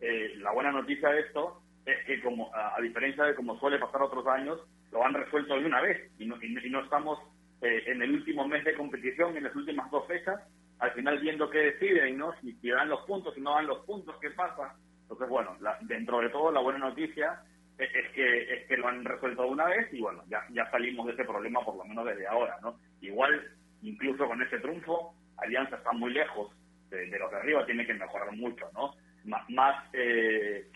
[0.00, 3.78] Eh, la buena noticia de esto es que, como a, a diferencia de como suele
[3.78, 4.60] pasar otros años,
[4.92, 7.18] lo han resuelto de una vez y no, y no estamos
[7.62, 10.40] eh, en el último mes de competición, en las últimas dos fechas,
[10.78, 12.32] al final viendo qué deciden, ¿no?
[12.40, 14.74] Si, dan los puntos, si no dan los puntos, ¿qué pasa?
[15.02, 17.42] Entonces, bueno, dentro de todo, la buena noticia
[17.76, 21.06] es, que es que lo han resuelto de una vez y, bueno, ya, ya salimos
[21.06, 22.78] de ese problema por lo menos desde ahora, ¿no?
[23.00, 23.42] Igual,
[23.82, 26.50] incluso con ese triunfo, Alianza está muy lejos
[26.88, 28.94] de, los de arriba, tiene que mejorar mucho, ¿no?
[29.24, 30.66] más, más, eh,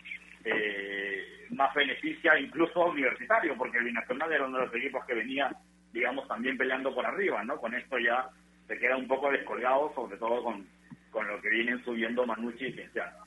[0.45, 5.15] eh, más beneficia incluso a Universitario, porque el Binacional era uno de los equipos que
[5.15, 5.51] venía,
[5.91, 7.59] digamos, también peleando por arriba, ¿no?
[7.59, 8.29] Con esto ya
[8.67, 10.67] se queda un poco descolgado, sobre todo con,
[11.11, 13.17] con lo que vienen subiendo Manucci y Cienciano.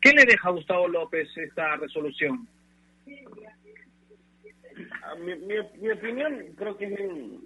[0.00, 2.46] ¿Qué le deja a Gustavo López esta resolución?
[5.18, 7.40] mi, mi, mi, opinión creo que es bien,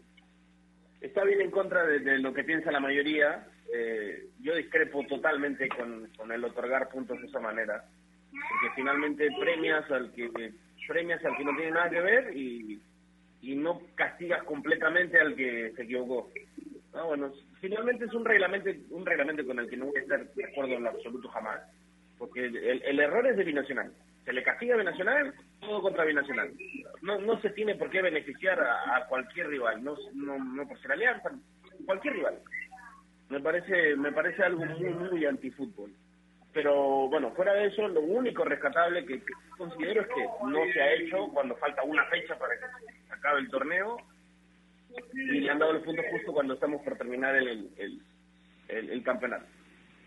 [1.01, 3.47] está bien en contra de, de lo que piensa la mayoría.
[3.73, 7.85] Eh, yo discrepo totalmente con, con el otorgar puntos de esa manera,
[8.49, 10.31] porque finalmente premias al que
[10.87, 12.81] premias al que no tiene nada que ver y,
[13.43, 16.31] y no castigas completamente al que se equivocó.
[16.95, 20.27] Ah, bueno, finalmente es un reglamento un reglamento con el que no voy a estar
[20.35, 21.61] de acuerdo en absoluto jamás,
[22.19, 23.93] porque el, el error es de binacional.
[24.25, 26.53] Se le castiga a binacional, todo contra binacional.
[27.03, 30.79] No, no se tiene por qué beneficiar a, a cualquier rival, no, no, no por
[30.81, 31.31] ser alianza,
[31.87, 32.39] cualquier rival.
[33.31, 35.93] Me parece, me parece algo muy, muy antifútbol.
[36.53, 39.23] Pero bueno, fuera de eso, lo único rescatable que,
[39.57, 43.51] considero es que no se ha hecho cuando falta una fecha para que acabe el
[43.51, 43.97] torneo
[45.13, 48.03] y le han dado los puntos justo cuando estamos por terminar el, el,
[48.69, 49.47] el, el campeonato.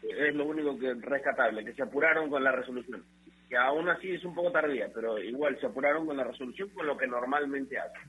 [0.02, 3.06] Es lo único que rescatable, que se apuraron con la resolución
[3.54, 6.88] que aún así es un poco tardía, pero igual se apuraron con la resolución con
[6.88, 8.02] lo que normalmente hacen.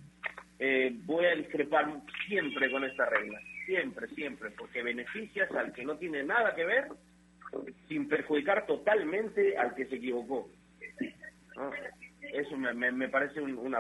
[0.59, 1.87] Eh, voy a discrepar
[2.27, 6.89] siempre con esta regla, siempre, siempre, porque beneficias al que no tiene nada que ver
[7.89, 10.51] sin perjudicar totalmente al que se equivocó.
[11.57, 11.71] ¿No?
[12.21, 13.77] Eso me, me, me, parece un, un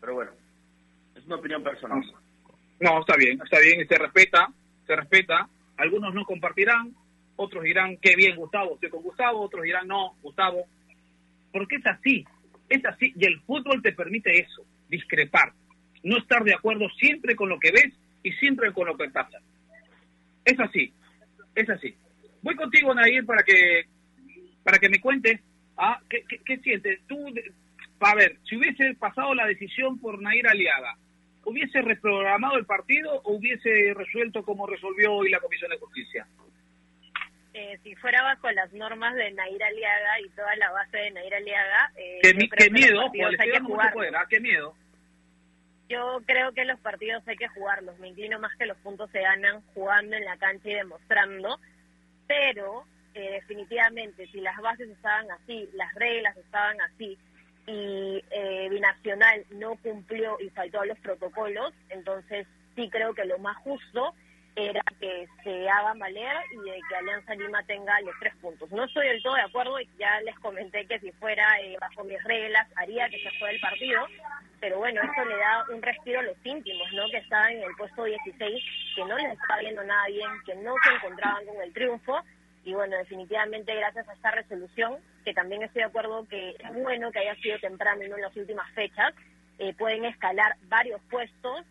[0.00, 0.32] pero bueno,
[1.14, 2.02] es una opinión personal.
[2.78, 4.48] No, está bien, está bien, se respeta,
[4.86, 5.48] se respeta.
[5.78, 6.94] Algunos no compartirán,
[7.36, 10.64] otros dirán, qué bien, Gustavo, estoy con Gustavo, otros dirán, no, Gustavo,
[11.52, 12.24] porque es así,
[12.68, 15.52] es así, y el fútbol te permite eso, discrepar,
[16.02, 19.38] no estar de acuerdo siempre con lo que ves y siempre con lo que pasa.
[20.44, 20.92] Es así,
[21.54, 21.94] es así.
[22.46, 23.84] Voy contigo, Nair, para que
[24.62, 25.40] para que me cuentes
[25.76, 27.00] ah, ¿qué, qué, qué sientes.
[27.06, 27.16] Tú,
[28.00, 30.96] a ver, si hubiese pasado la decisión por Nair Aliaga,
[31.44, 36.26] ¿hubiese reprogramado el partido o hubiese resuelto como resolvió hoy la Comisión de Justicia?
[37.56, 41.34] eh, si fuera bajo las normas de Nair Aliaga y toda la base de Nair
[41.34, 43.92] Aliaga, eh, qué, qué miedo, hay que jugar.
[43.94, 44.26] Poder, ¿ah?
[44.28, 44.74] qué miedo.
[45.88, 47.98] Yo creo que los partidos hay que jugarlos.
[47.98, 51.58] Me inclino más que los puntos se ganan jugando en la cancha y demostrando.
[52.26, 52.84] Pero
[53.14, 57.18] eh, definitivamente, si las bases estaban así, las reglas estaban así
[57.66, 63.38] y eh, Binacional no cumplió y faltó a los protocolos, entonces sí creo que lo
[63.38, 64.14] más justo
[64.56, 68.70] era que se haga valer y de que Alianza Lima tenga los tres puntos.
[68.72, 72.04] No estoy del todo de acuerdo y ya les comenté que si fuera eh, bajo
[72.04, 74.06] mis reglas haría que se juegue el partido,
[74.58, 77.06] pero bueno, esto le da un respiro a los íntimos, ¿no?
[77.10, 78.64] Que estaban en el puesto 16,
[78.96, 82.22] que no les estaba viendo nada bien, que no se encontraban con el triunfo
[82.64, 87.12] y bueno, definitivamente gracias a esta resolución, que también estoy de acuerdo que es bueno
[87.12, 89.14] que haya sido temprano y no en las últimas fechas,
[89.58, 91.64] eh, pueden escalar varios puestos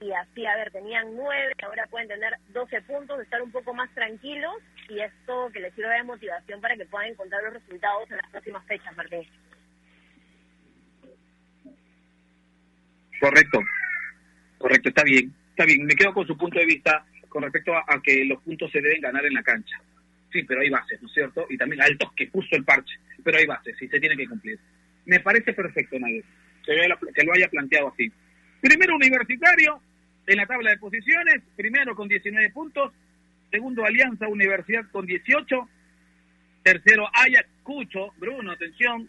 [0.00, 3.92] y así, a ver, tenían nueve, ahora pueden tener 12 puntos, estar un poco más
[3.94, 4.54] tranquilos
[4.88, 8.30] y esto que les sirve de motivación para que puedan encontrar los resultados en las
[8.30, 9.26] próximas fechas, Martín.
[13.20, 13.58] Correcto,
[14.58, 15.84] correcto, está bien, está bien.
[15.84, 19.00] Me quedo con su punto de vista con respecto a, que los puntos se deben
[19.00, 19.76] ganar en la cancha.
[20.32, 21.46] Sí, pero hay bases, ¿no es cierto?
[21.50, 24.58] Y también al toque puso el parche, pero hay bases y se tiene que cumplir.
[25.06, 26.24] Me parece perfecto, Nadir,
[26.64, 28.12] que lo haya planteado así.
[28.60, 29.80] Primero Universitario
[30.28, 32.92] en la tabla de posiciones, primero con 19 puntos,
[33.50, 35.68] segundo Alianza Universidad con 18,
[36.62, 39.08] tercero Ayacucho, Bruno, atención,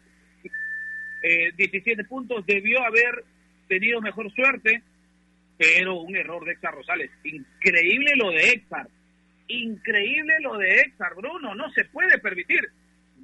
[1.22, 3.26] eh, 17 puntos, debió haber
[3.68, 4.82] tenido mejor suerte,
[5.58, 7.12] pero un error de Exar Rosales.
[7.26, 8.88] Increíble lo de Exar,
[9.50, 12.62] increíble lo de Exar, Bruno, no se puede permitir.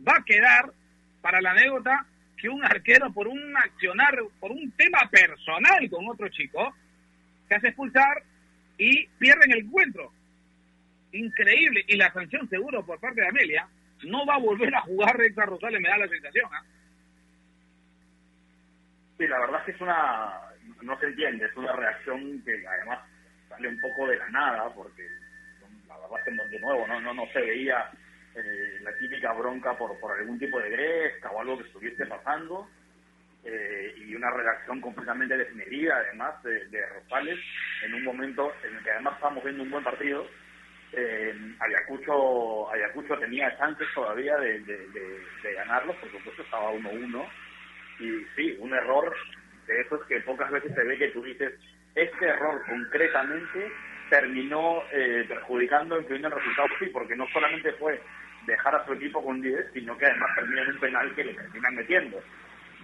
[0.05, 0.73] Va a quedar
[1.21, 2.05] para la anécdota
[2.35, 6.75] que un arquero por un accionar, por un tema personal con otro chico,
[7.47, 8.23] se hace expulsar
[8.77, 10.11] y pierden el encuentro.
[11.11, 11.83] Increíble.
[11.87, 13.67] Y la sanción seguro por parte de Amelia
[14.03, 16.49] no va a volver a jugar Recta Rosales, me da la sensación.
[16.53, 16.67] ¿eh?
[19.17, 20.41] Sí, la verdad es que es una,
[20.81, 22.99] no se entiende, es una reacción que además
[23.47, 25.07] sale un poco de la nada, porque
[25.87, 27.89] la verdad es que de nuevo no, no, no se veía
[28.35, 32.67] eh, la típica bronca por, por algún tipo de gresca o algo que estuviese pasando
[33.45, 37.39] eh, y una redacción completamente desmedida además de, Rosales
[37.83, 40.27] en un momento en el que además estábamos viendo un buen partido
[40.93, 44.77] eh, Ayacucho Ayacucho tenía chances todavía de, de,
[45.43, 47.27] de, ganarlos por supuesto estaba 1-1
[47.99, 49.15] y sí, un error
[49.67, 51.53] de esos que pocas veces se ve que tú dices
[51.95, 53.71] este error concretamente
[54.09, 58.01] terminó eh, perjudicando en fin el resultado sí porque no solamente fue
[58.45, 61.33] dejar a su equipo con 10, sino que además termina en un penal que le
[61.33, 62.23] terminan metiendo,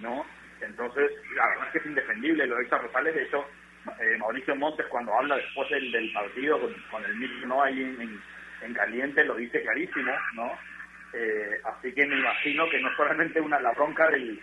[0.01, 0.25] ¿no?
[0.61, 3.45] Entonces, la verdad es que es indefendible lo de Héctor Rosales, de hecho,
[3.99, 6.59] eh, Mauricio Montes cuando habla después del, del partido
[6.91, 8.21] con, el mismo no ahí en,
[8.61, 10.51] en, caliente lo dice clarísimo, ¿no?
[11.13, 14.39] Eh, así que me imagino que no solamente una la bronca del,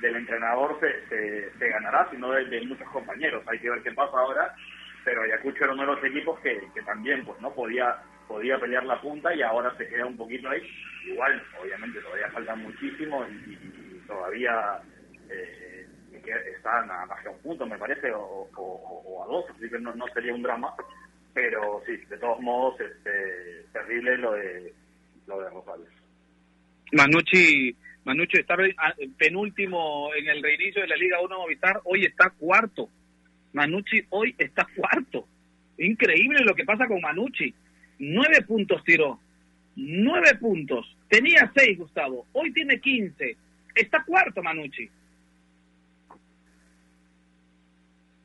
[0.00, 3.42] del entrenador se, se, ganará, sino de, muchos compañeros.
[3.48, 4.54] Hay que ver qué pasa ahora,
[5.02, 7.96] pero Ayacucho era uno de los equipos que, que también pues no podía
[8.28, 10.62] podía pelear la punta y ahora se queda un poquito ahí.
[11.06, 14.80] Igual, obviamente, todavía falta muchísimo y, todavía
[15.30, 15.86] eh,
[16.56, 20.06] están a más que un punto, me parece, o, a dos, así que no, no
[20.14, 20.74] sería un drama.
[21.32, 24.72] Pero sí, de todos modos, este, terrible lo de,
[25.26, 25.88] lo de Rosales.
[26.92, 28.56] Manucci, Manucci está
[29.18, 32.88] penúltimo en el reinicio de la Liga 1 Movistar, hoy está cuarto.
[33.52, 35.26] Manucci hoy está cuarto.
[35.78, 37.52] Increíble lo que pasa con Manucci.
[37.98, 39.18] Nueve puntos tiró.
[39.76, 40.96] Nueve puntos.
[41.08, 42.26] Tenía seis, Gustavo.
[42.32, 43.36] Hoy tiene quince.
[43.74, 44.88] Está cuarto, Manucci.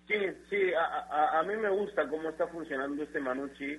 [0.10, 0.16] Sí,
[0.50, 3.78] sí, a, a, mí me gusta cómo está funcionando este Manucci.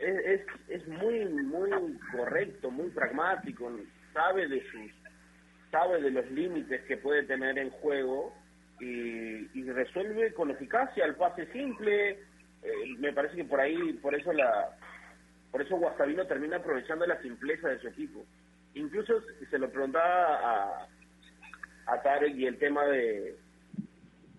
[0.00, 1.70] Es, es, es muy, muy
[2.10, 3.70] correcto, muy pragmático.
[4.12, 4.90] Sabe de sus,
[5.70, 8.34] sabe de los límites que puede tener en juego
[8.80, 12.10] y, y resuelve con eficacia el pase simple.
[12.10, 14.76] Eh, me parece que por ahí, por eso la,
[15.52, 18.26] por eso Guastavino termina aprovechando la simpleza de su equipo.
[18.74, 20.88] Incluso se lo preguntaba a,
[21.86, 23.36] a Tarek y el tema de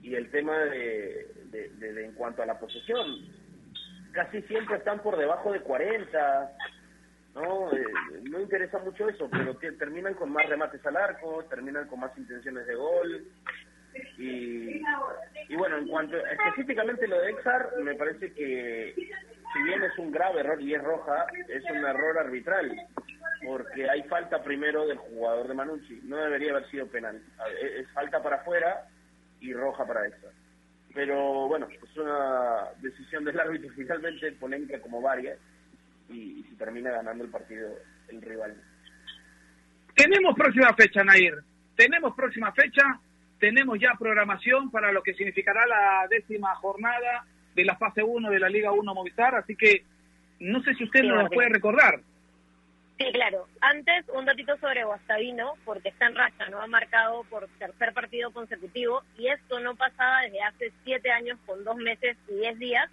[0.04, 3.08] y el tema de, de, en cuanto a la posesión.
[4.12, 6.52] Casi siempre están por debajo de 40,
[7.36, 7.72] ¿no?
[7.72, 7.84] Eh,
[8.24, 12.68] no interesa mucho eso, pero terminan con más remates al arco, terminan con más intenciones
[12.68, 13.26] de gol.
[14.18, 14.82] Y,
[15.50, 20.12] y bueno, en cuanto específicamente lo de Exar, me parece que si bien es un
[20.12, 22.76] grave error y es roja, es un error arbitral,
[23.46, 27.22] porque hay falta primero del jugador de Manucci, no debería haber sido penal,
[27.62, 28.88] es falta para afuera
[29.44, 30.32] y roja para esa.
[30.94, 35.38] Pero bueno, es una decisión del árbitro finalmente polémica como varias
[36.10, 37.70] y, y se termina ganando el partido
[38.08, 38.56] el rival.
[39.96, 41.36] Tenemos próxima fecha, Nair.
[41.76, 42.84] Tenemos próxima fecha,
[43.40, 47.26] tenemos ya programación para lo que significará la décima jornada
[47.56, 49.84] de la fase 1 de la Liga 1 Movistar, así que
[50.40, 52.00] no sé si usted nos puede recordar.
[52.98, 53.48] Sí, claro.
[53.60, 56.62] Antes, un datito sobre Guastavino, porque está en racha, ¿no?
[56.62, 61.64] Ha marcado por tercer partido consecutivo y esto no pasaba desde hace siete años con
[61.64, 62.90] dos meses y diez días.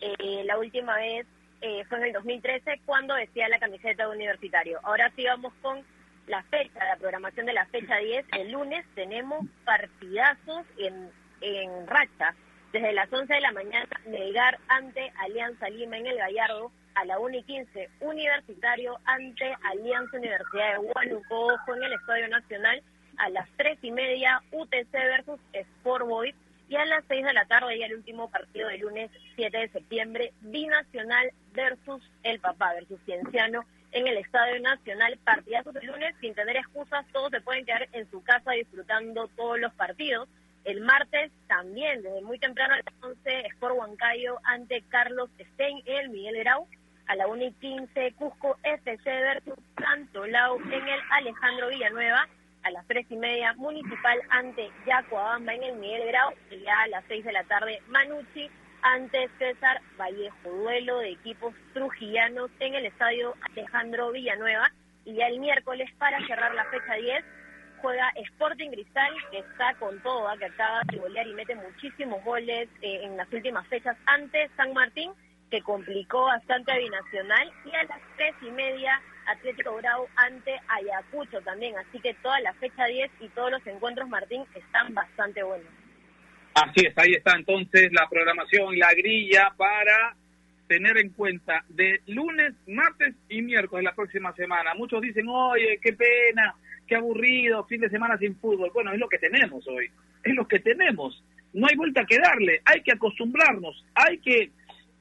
[0.00, 1.26] Eh, la última vez
[1.60, 4.80] eh, fue en el 2013 cuando decía la camiseta de universitario.
[4.82, 5.84] Ahora sí vamos con
[6.26, 8.26] la fecha, la programación de la fecha 10.
[8.32, 12.34] El lunes tenemos partidazos en, en racha.
[12.72, 17.18] Desde las 11 de la mañana, Melgar ante Alianza Lima en el Gallardo, a la
[17.18, 22.82] 1 y 15, Universitario ante Alianza Universidad de Huánuco, en el Estadio Nacional,
[23.18, 26.34] a las 3 y media, UTC versus Sport Boys,
[26.68, 29.68] y a las 6 de la tarde, ya el último partido del lunes 7 de
[29.68, 36.34] septiembre, Binacional versus El Papá, versus Cienciano, en el Estadio Nacional, partidazos del lunes, sin
[36.34, 40.28] tener excusas, todos se pueden quedar en su casa disfrutando todos los partidos.
[40.64, 46.08] El martes también, desde muy temprano a las 11, Sport Huancayo ante Carlos Stein, el
[46.08, 46.66] Miguel Grau.
[47.06, 52.28] A la 1 y 15, Cusco FC versus Santo Lau en el Alejandro Villanueva.
[52.62, 56.32] A las 3 y media, Municipal ante Yacoabamba en el Miguel Grau.
[56.50, 58.50] Y ya a las 6 de la tarde, Manucci
[58.82, 60.50] ante César Vallejo.
[60.50, 64.70] Duelo de equipos trujillanos en el estadio Alejandro Villanueva.
[65.04, 67.24] Y ya el miércoles, para cerrar la fecha 10,
[67.84, 70.38] juega Sporting Cristal, que está con todo, ¿ah?
[70.38, 74.72] que acaba de golear y mete muchísimos goles eh, en las últimas fechas ante San
[74.72, 75.12] Martín,
[75.54, 81.40] que complicó bastante a Binacional, y a las tres y media Atlético Grau ante Ayacucho
[81.42, 85.68] también, así que toda la fecha 10 y todos los encuentros Martín están bastante buenos.
[86.54, 90.16] Así es, ahí está entonces la programación, la grilla para
[90.66, 94.74] tener en cuenta de lunes, martes y miércoles la próxima semana.
[94.74, 96.56] Muchos dicen, oye, qué pena,
[96.88, 98.72] qué aburrido, fin de semana sin fútbol.
[98.74, 99.88] Bueno, es lo que tenemos hoy,
[100.24, 101.22] es lo que tenemos.
[101.52, 104.50] No hay vuelta que darle, hay que acostumbrarnos, hay que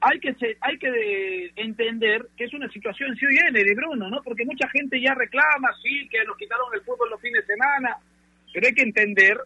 [0.04, 4.22] hay que hay que entender que es una situación si viene de Bruno, ¿no?
[4.22, 7.98] Porque mucha gente ya reclama, sí, que nos quitaron el fútbol los fines de semana,
[8.54, 9.38] pero hay que entender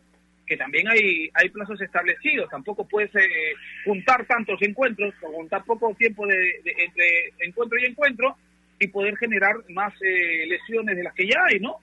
[0.46, 3.54] que también hay hay plazos establecidos, tampoco puedes eh,
[3.86, 8.36] juntar tantos encuentros, o juntar poco tiempo de, entre encuentro y encuentro
[8.80, 11.78] y poder generar más eh, lesiones de las que ya hay, ¿no?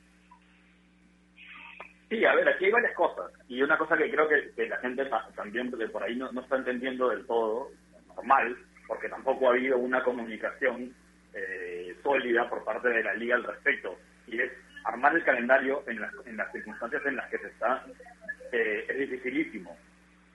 [2.08, 3.32] Sí, a ver, aquí hay varias cosas.
[3.48, 5.04] Y una cosa que creo que, la gente
[5.34, 7.70] también por ahí no, está entendiendo del todo,
[8.16, 8.56] normal,
[8.86, 10.94] porque tampoco ha habido una comunicación
[11.32, 14.52] eh, sólida por parte de la liga al respecto, y es
[14.84, 17.84] armar el calendario en las, en las circunstancias en las que se está,
[18.52, 19.76] eh, es dificilísimo.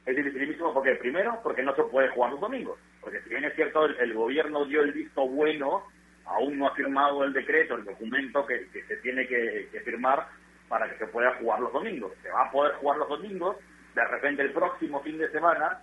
[0.06, 3.56] Es dificilísimo porque, primero, porque no se puede jugar los domingos, porque si bien es
[3.56, 5.84] cierto, el, gobierno dio el visto bueno,
[6.26, 10.28] aún no ha firmado el decreto, el documento que, se tiene que, que firmar
[10.68, 12.14] para que se pueda jugar los domingos.
[12.22, 13.58] Se va a poder jugar los domingos,
[13.94, 15.82] de repente el próximo fin de semana,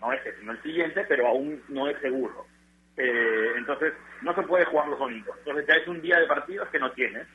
[0.00, 2.46] no este, sino el siguiente, pero aún no es seguro.
[2.96, 3.92] Eh, entonces,
[4.22, 5.36] no se puede jugar los domingos.
[5.38, 7.26] Entonces, ya es un día de partidos que no tienes.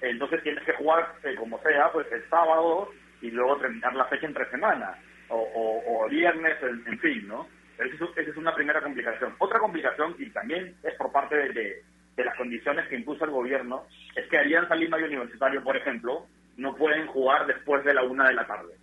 [0.00, 2.90] Entonces, tienes que jugar, eh, como sea, pues el sábado
[3.20, 4.96] y luego terminar la fecha entre semanas,
[5.28, 7.48] o, viernes, en, fin, ¿no?
[7.78, 9.34] Esa es una primera complicación.
[9.38, 11.82] Otra complicación, y también es por parte de,
[12.16, 16.26] de, las condiciones que impuso el gobierno, es que Alianza Lima y Universitario, por ejemplo,
[16.56, 18.74] no pueden jugar después de la una de la tarde.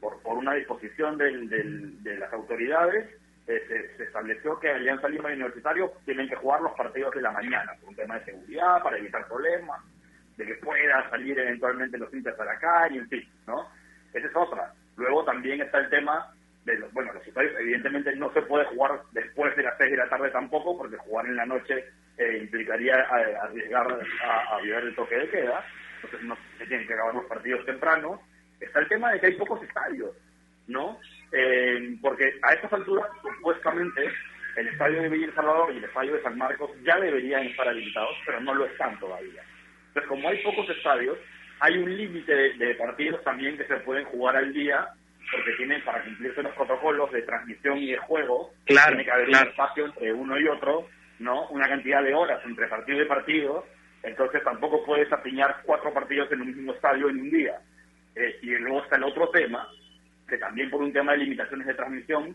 [0.00, 1.48] Por, por una disposición del,
[2.02, 3.08] de las autoridades,
[3.48, 7.30] eh, se, estableció que Alianza Lima y Universitario tienen que jugar los partidos de la
[7.30, 9.82] mañana, por un tema de seguridad, para evitar problemas,
[10.36, 13.68] de que puedan salir eventualmente los hinchas a la calle, en fin, ¿no?
[14.12, 14.72] Esa es otra.
[14.96, 16.32] Luego también está el tema
[16.64, 19.96] de los, bueno, los estadios evidentemente no se puede jugar después de las 6 de
[19.96, 21.84] la tarde tampoco, porque jugar en la noche
[22.18, 23.86] eh, implicaría eh, arriesgar
[24.24, 25.64] a, a violar el toque de queda,
[25.96, 28.20] entonces no se tienen que acabar los partidos temprano.
[28.60, 30.10] Está el tema de que hay pocos estadios,
[30.66, 30.98] ¿no?
[31.32, 34.10] Eh, porque a estas alturas, supuestamente,
[34.56, 38.16] el estadio de Villa Salvador y el estadio de San Marcos ya deberían estar habilitados,
[38.24, 39.42] pero no lo están todavía.
[39.88, 41.18] Entonces, como hay pocos estadios,
[41.60, 44.88] hay un límite de, partidos también que se pueden jugar al día,
[45.30, 49.34] porque tienen, para cumplirse los protocolos de transmisión y de juego, tiene que haber un
[49.34, 50.88] espacio entre uno y otro,
[51.18, 51.48] ¿no?
[51.48, 53.66] Una cantidad de horas entre partido y partido,
[54.02, 57.58] entonces tampoco puedes apiñar cuatro partidos en un mismo estadio en un día.
[58.16, 59.68] Eh, y luego está el otro tema,
[60.26, 62.34] que también por un tema de limitaciones de transmisión,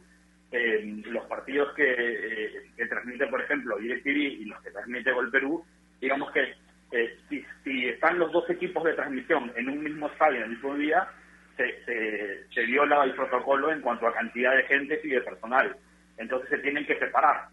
[0.52, 5.32] eh, los partidos que, eh, que, transmite, por ejemplo, DirecTV y los que transmite Gol
[5.32, 5.64] Perú,
[6.02, 6.56] digamos que
[6.92, 10.50] eh, si, si, están los dos equipos de transmisión en un mismo estadio en el
[10.50, 11.08] mismo día,
[11.56, 15.76] se, se, viola el protocolo en cuanto a cantidad de gente y de personal.
[16.18, 17.48] Entonces se tienen que separar.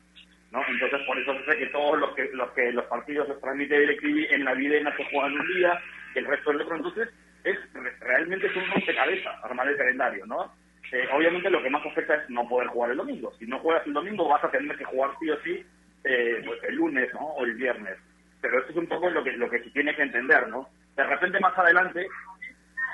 [0.50, 0.60] ¿no?
[0.66, 3.78] Entonces por eso se sé que todos los que los que los partidos los transmite
[3.78, 5.80] DirecTV en la no se juegan un día,
[6.16, 6.76] el resto del otro.
[6.76, 7.08] Entonces
[7.44, 7.58] es
[8.00, 10.52] realmente es un rompecabezas armar el calendario, ¿no?
[10.90, 13.32] Eh, obviamente lo que más afecta es no poder jugar el domingo.
[13.38, 15.66] Si no juegas el domingo vas a tener que jugar sí o sí
[16.04, 17.20] eh, pues el lunes ¿no?
[17.20, 17.98] o el viernes.
[18.40, 20.68] Pero eso es un poco lo que lo que se tiene que entender, ¿no?
[20.96, 22.06] De repente más adelante,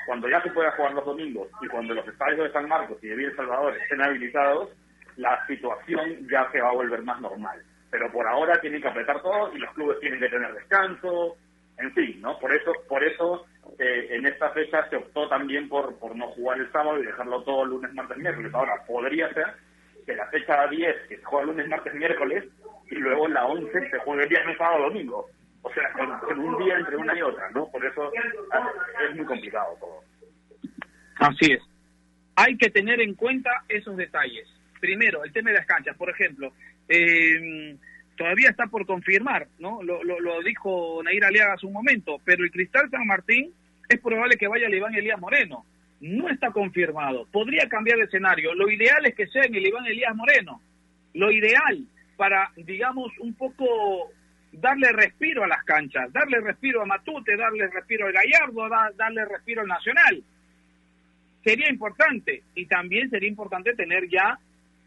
[0.06, 3.08] cuando ya se pueda jugar los domingos y cuando los estadios de San Marcos y
[3.08, 4.70] de Villa Salvador estén habilitados,
[5.16, 7.62] la situación ya se va a volver más normal.
[7.90, 11.36] Pero por ahora tienen que apretar todo y los clubes tienen que tener descanso,
[11.78, 12.38] en fin, ¿no?
[12.38, 13.46] Por eso, por eso
[13.78, 17.42] eh, en esta fecha se optó también por, por no jugar el sábado y dejarlo
[17.42, 18.52] todo lunes, martes, miércoles.
[18.54, 19.46] Ahora, podría ser
[20.06, 22.44] que la fecha 10, que se juega lunes, martes, miércoles,
[22.90, 25.26] y luego la 11 se juegue viernes, sábado, domingo.
[25.62, 27.70] O sea, con, un día entre una y otra, ¿no?
[27.70, 30.00] Por eso es muy complicado todo.
[31.16, 31.62] Así es.
[32.36, 34.46] Hay que tener en cuenta esos detalles.
[34.80, 35.96] Primero, el tema de las canchas.
[35.96, 36.52] Por ejemplo,
[36.88, 37.76] eh,
[38.16, 39.82] todavía está por confirmar, ¿no?
[39.82, 43.52] Lo, dijo Nair Aliaga hace un momento, pero el Cristal San Martín
[43.88, 45.64] es probable que vaya el Iván Elías Moreno.
[46.00, 47.26] No está confirmado.
[47.30, 48.54] Podría cambiar de escenario.
[48.54, 50.60] Lo ideal es que sea en el Iván Elías Moreno.
[51.14, 51.86] Lo ideal
[52.16, 54.10] para, digamos, un poco
[54.52, 59.62] darle respiro a las canchas, darle respiro a Matute, darle respiro al Gallardo, darle respiro
[59.62, 60.22] al Nacional.
[61.42, 64.38] Sería importante y también sería importante tener ya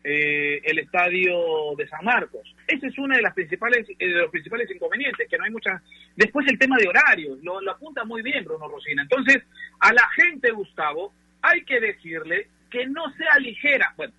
[0.10, 2.56] eh, el estadio de San Marcos.
[2.66, 5.82] Ese es uno de, las principales, eh, de los principales inconvenientes, que no hay muchas...
[6.16, 9.02] Después el tema de horarios, lo, apunta muy bien Bruno Rosina.
[9.02, 9.44] Entonces,
[9.82, 13.94] a la gente, Gustavo, hay que decirle que no sea ligera.
[13.98, 14.14] Bueno,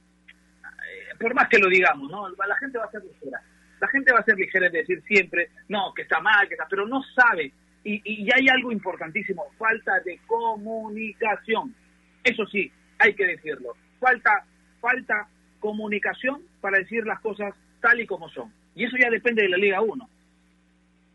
[0.62, 2.28] eh, por más que lo digamos, ¿no?
[2.28, 3.40] La gente va a ser ligera.
[3.80, 6.66] La gente va a ser ligera en decir siempre, no, que está mal, que está...
[6.68, 7.50] Pero no sabe.
[7.82, 11.74] Y, y hay algo importantísimo, falta de comunicación.
[12.22, 13.74] Eso sí, hay que decirlo.
[13.98, 14.44] Falta,
[14.82, 15.26] falta
[15.60, 18.52] comunicación para decir las cosas tal y como son.
[18.74, 20.08] Y eso ya depende de la Liga 1.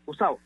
[0.06, 0.40] Gustavo.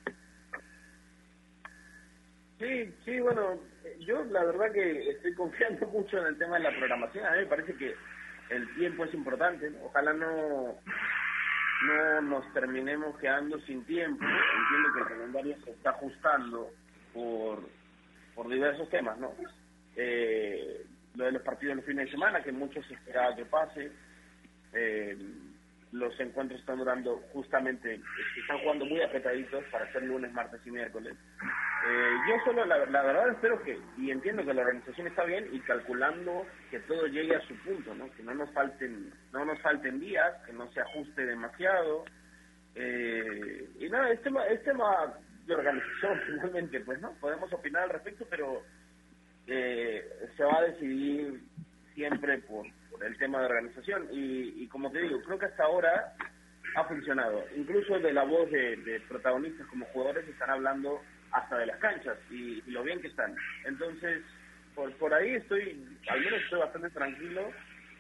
[2.59, 3.61] Sí, sí, bueno,
[4.01, 7.27] yo la verdad que estoy confiando mucho en el tema de la programación.
[7.27, 7.95] A mí me parece que
[8.51, 9.71] el tiempo es importante.
[9.85, 10.77] Ojalá no,
[11.87, 14.25] no nos terminemos quedando sin tiempo.
[14.25, 16.71] Entiendo que el calendario se está ajustando
[17.13, 17.69] por,
[18.35, 19.33] por diversos temas, ¿no?
[19.97, 20.85] Eh,
[21.15, 23.93] lo de los partidos los fines de semana, que muchos esperaba que pase.
[24.73, 25.17] Eh,
[25.93, 28.01] los encuentros están durando justamente,
[28.39, 31.17] están jugando muy apretaditos para ser lunes, martes y miércoles.
[31.89, 35.61] Eh, yo solo, la, verdad, espero que, y entiendo que la organización está bien y
[35.61, 38.11] calculando que todo llegue a su punto, ¿no?
[38.13, 42.05] Que no nos falten, no nos falten días, que no se ajuste demasiado,
[42.81, 45.15] Eh, y nada, es tema, es tema
[45.47, 47.13] de organización finalmente, pues, ¿no?
[47.19, 48.63] Podemos opinar al respecto, pero
[49.49, 50.05] eh,
[50.37, 51.41] se va a decidir
[51.95, 54.09] siempre por, por el tema de organización.
[54.13, 56.15] Y, y como te digo, creo que hasta ahora
[56.75, 57.45] ha funcionado.
[57.57, 62.63] Incluso de la voz de, protagonistas como jugadores están hablando hasta de las canchas y,
[62.71, 63.35] lo bien que están.
[63.65, 64.23] Entonces,
[64.75, 67.51] por, por ahí estoy, al menos estoy bastante tranquilo.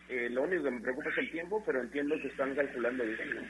[0.09, 3.46] Eh, lo único que me preocupa es el tiempo, pero entiendo que están calculando bien.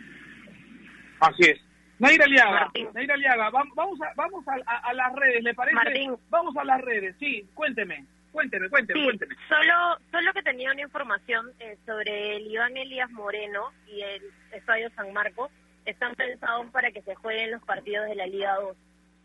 [1.20, 1.67] Así es.
[1.98, 5.74] Nair Aliaga, Nair Aliaga, va- vamos, a, vamos a, a- a las redes, ¿le parece?
[5.74, 6.16] Martín.
[6.30, 9.34] Vamos a las redes, sí, cuénteme, cuénteme, cuénteme, Sí, cuénteme.
[9.48, 14.22] solo, solo que tenía una información eh, sobre el Iván Elías Moreno y el
[14.52, 15.50] Estadio San Marcos.
[15.86, 18.76] Están pensados para que se jueguen los partidos de la Liga 2.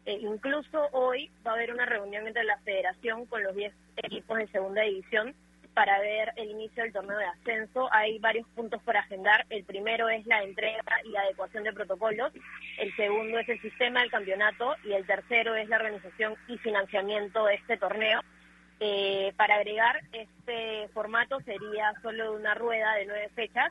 [0.06, 4.38] Eh, incluso hoy va a haber una reunión entre la federación con los 10 equipos
[4.38, 5.36] de segunda división
[5.74, 7.90] para ver el inicio del torneo de ascenso.
[7.92, 9.46] Hay varios puntos por agendar.
[9.50, 12.32] El primero es la entrega y adecuación de protocolos.
[12.78, 14.76] El segundo es el sistema del campeonato.
[14.84, 18.22] Y el tercero es la organización y financiamiento de este torneo.
[18.80, 23.70] Eh, para agregar, este formato sería solo de una rueda de nueve fechas,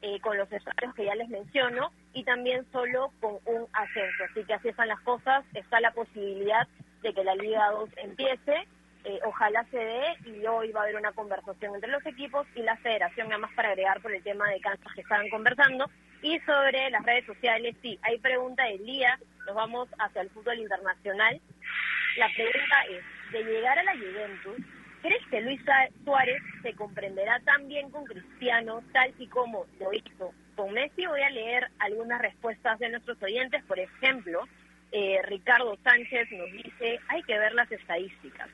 [0.00, 4.24] eh, con los estadios que ya les menciono, y también solo con un ascenso.
[4.30, 5.44] Así que así están las cosas.
[5.54, 6.66] Está la posibilidad
[7.02, 8.66] de que la Liga 2 empiece.
[9.04, 12.62] Eh, ojalá se dé y hoy va a haber una conversación entre los equipos y
[12.62, 15.90] la federación, nada más para agregar por el tema de canchas que estaban conversando.
[16.22, 20.58] Y sobre las redes sociales, sí, hay pregunta del día, nos vamos hacia el fútbol
[20.58, 21.38] internacional.
[22.16, 24.56] La pregunta es, de llegar a la Juventus,
[25.02, 25.60] ¿crees que Luis
[26.02, 31.04] Suárez se comprenderá tan bien con Cristiano tal y como lo hizo con Messi?
[31.04, 33.62] Voy a leer algunas respuestas de nuestros oyentes.
[33.64, 34.48] Por ejemplo,
[34.92, 38.48] eh, Ricardo Sánchez nos dice, hay que ver las estadísticas.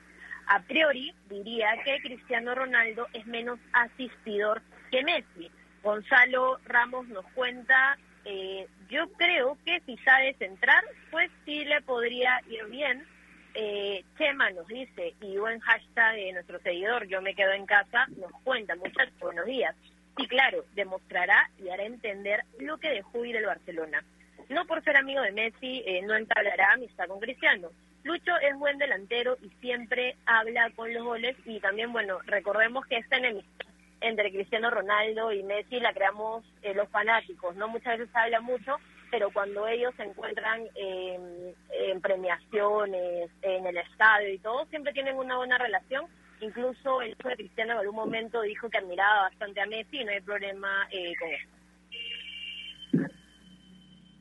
[0.50, 5.48] A priori diría que Cristiano Ronaldo es menos asistidor que Messi.
[5.80, 10.82] Gonzalo Ramos nos cuenta, eh, yo creo que si sabe centrar,
[11.12, 13.06] pues sí le podría ir bien.
[13.54, 18.08] Eh, Chema nos dice, y buen hashtag de nuestro seguidor, yo me quedo en casa,
[18.16, 19.76] nos cuenta, muchachos, buenos días.
[20.16, 24.02] Sí, claro, demostrará y hará entender lo que dejó ir el Barcelona.
[24.48, 27.70] No por ser amigo de Messi, eh, no entablará amistad con Cristiano.
[28.02, 32.96] Lucho es buen delantero y siempre habla con los goles y también, bueno, recordemos que
[32.96, 33.66] esta enemistad
[34.00, 37.68] entre Cristiano Ronaldo y Messi la creamos eh, los fanáticos, ¿no?
[37.68, 38.76] Muchas veces habla mucho,
[39.10, 45.16] pero cuando ellos se encuentran eh, en premiaciones, en el estadio y todo, siempre tienen
[45.16, 46.06] una buena relación.
[46.40, 50.04] Incluso el hijo de Cristiano en algún momento dijo que admiraba bastante a Messi y
[50.04, 51.48] no hay problema eh, con eso.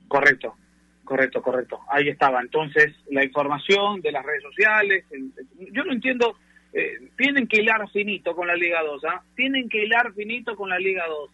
[0.09, 0.57] Correcto,
[1.10, 1.80] correcto, correcto.
[1.89, 2.39] Ahí estaba.
[2.39, 5.03] Entonces, la información de las redes sociales.
[5.72, 6.38] yo no entiendo.
[6.72, 9.24] eh, tienen que hilar finito con la Liga 2, ¿ah?
[9.36, 11.32] Tienen que hilar finito con la Liga 2.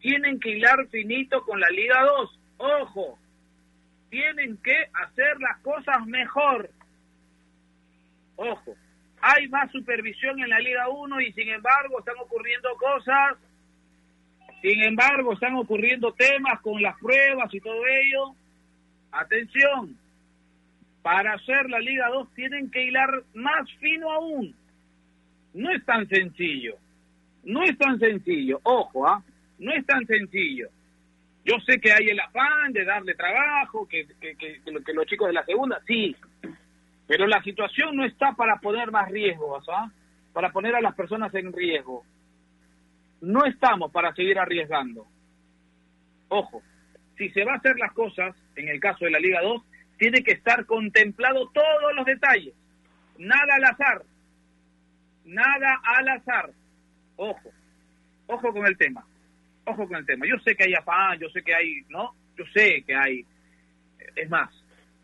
[0.00, 2.40] Tienen que hilar finito con la Liga 2.
[2.58, 3.18] Ojo.
[4.10, 6.68] Tienen que hacer las cosas mejor.
[8.34, 8.74] Ojo.
[9.20, 13.38] Hay más supervisión en la Liga 1 y sin embargo están ocurriendo cosas
[14.62, 18.36] sin embargo, están ocurriendo temas con las pruebas y todo ello.
[19.12, 19.96] Atención,
[21.02, 24.54] para hacer la Liga 2 tienen que hilar más fino aún.
[25.54, 26.76] No es tan sencillo.
[27.44, 28.60] No es tan sencillo.
[28.62, 29.22] Ojo, ¿ah?
[29.58, 30.68] No es tan sencillo.
[31.44, 35.34] Yo sé que hay el afán de darle trabajo, que, que, que los chicos de
[35.34, 36.16] la segunda, sí.
[37.06, 39.90] Pero la situación no está para poner más riesgos, ¿ah?
[40.32, 42.04] Para poner a las personas en riesgo
[43.22, 45.06] no estamos para seguir arriesgando.
[46.28, 46.62] Ojo,
[47.22, 49.62] si se va a hacer las cosas, en el caso de la Liga 2,
[49.96, 52.52] tiene que estar contemplado todos los detalles.
[53.18, 54.02] Nada al azar.
[55.24, 56.50] Nada al azar.
[57.16, 57.52] Ojo,
[58.26, 59.06] ojo con el tema.
[59.64, 60.26] Ojo con el tema.
[60.26, 62.12] Yo sé que hay afán, yo sé que hay, ¿no?
[62.36, 63.24] Yo sé que hay.
[64.16, 64.50] Es más,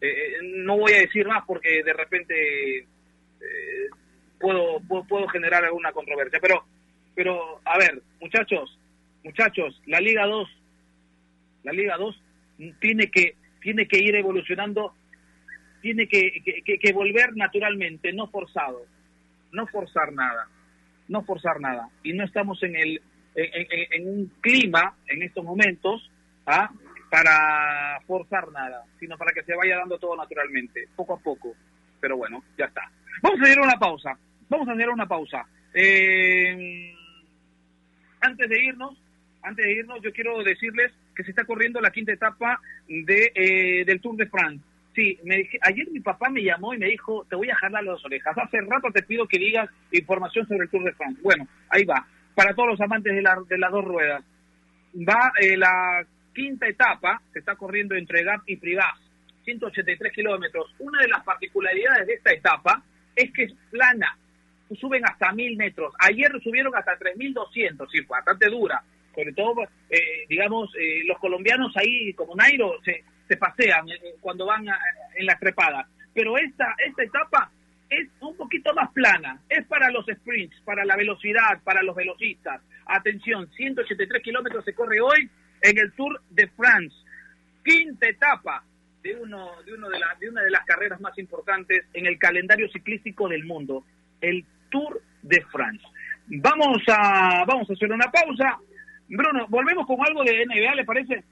[0.01, 3.89] eh, eh, no voy a decir más porque de repente eh,
[4.41, 6.65] puedo, puedo puedo generar alguna controversia, pero
[7.15, 8.77] pero a ver, muchachos,
[9.23, 10.58] muchachos, la Liga 2,
[11.65, 12.23] la Liga 2
[12.81, 14.95] tiene que tiene que ir evolucionando,
[15.83, 16.43] tiene que,
[16.81, 18.83] que, volver naturalmente, no forzado,
[19.53, 20.47] no forzar nada,
[21.09, 21.89] no forzar nada.
[22.05, 23.03] Y no estamos en el
[23.35, 26.11] en, en- en un clima en estos momentos
[26.47, 26.71] ¿ah?
[27.11, 31.55] para forzar nada, sino para que se vaya dando todo naturalmente, poco a poco.
[32.01, 32.83] Pero bueno, ya está.
[33.23, 34.19] Vamos a hacer una pausa.
[34.49, 35.47] Vamos a hacer una pausa.
[35.75, 36.95] Eh,
[38.21, 38.97] antes de irnos,
[39.43, 43.85] antes de irnos, yo quiero decirles que se está corriendo la quinta etapa de eh,
[43.85, 44.65] del Tour de France.
[44.95, 47.83] Sí, me dije, ayer mi papá me llamó y me dijo, te voy a jalar
[47.83, 48.39] las orejas.
[48.39, 51.21] Hace rato te pido que digas información sobre el Tour de France.
[51.23, 52.07] Bueno, ahí va.
[52.37, 54.23] Para todos los amantes de, la- de las dos ruedas.
[54.97, 58.95] Va eh, la quinta etapa, se está corriendo entre Gap y Privas,
[59.45, 60.73] 183 kilómetros.
[60.79, 62.83] Una de las particularidades de esta etapa
[63.17, 64.17] es que es plana,
[64.81, 65.93] suben hasta 1000 metros.
[65.99, 68.83] Ayer subieron hasta 3200, sí, bastante dura.
[69.19, 74.47] Sobre todo, eh, digamos, eh, los colombianos ahí, como Nairo, se, se pasean eh, cuando
[74.47, 74.65] van
[75.17, 75.89] en la trepada.
[76.15, 77.51] Pero esta, esta etapa
[77.91, 82.63] es un poquito más plana, es para los sprints, para la velocidad, para los velocistas.
[82.87, 85.29] Atención, 183 kilómetros se corre hoy
[85.63, 86.95] en el Tour de France.
[87.65, 88.63] Quinta etapa
[89.03, 92.69] de, uno, de, uno de, la, una de las carreras más importantes en el calendario
[92.69, 93.83] ciclístico del mundo,
[94.21, 95.85] el Tour de France.
[96.29, 98.59] Vamos a, vamos a hacer una pausa.
[99.09, 101.25] Bruno, volvemos con algo de NBA, ¿le parece?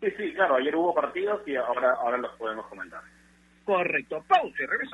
[0.00, 3.00] Sí, sí, claro, ayer hubo partidos y ahora, ahora los podemos comentar.
[3.64, 4.93] Correcto, pausa y regresamos.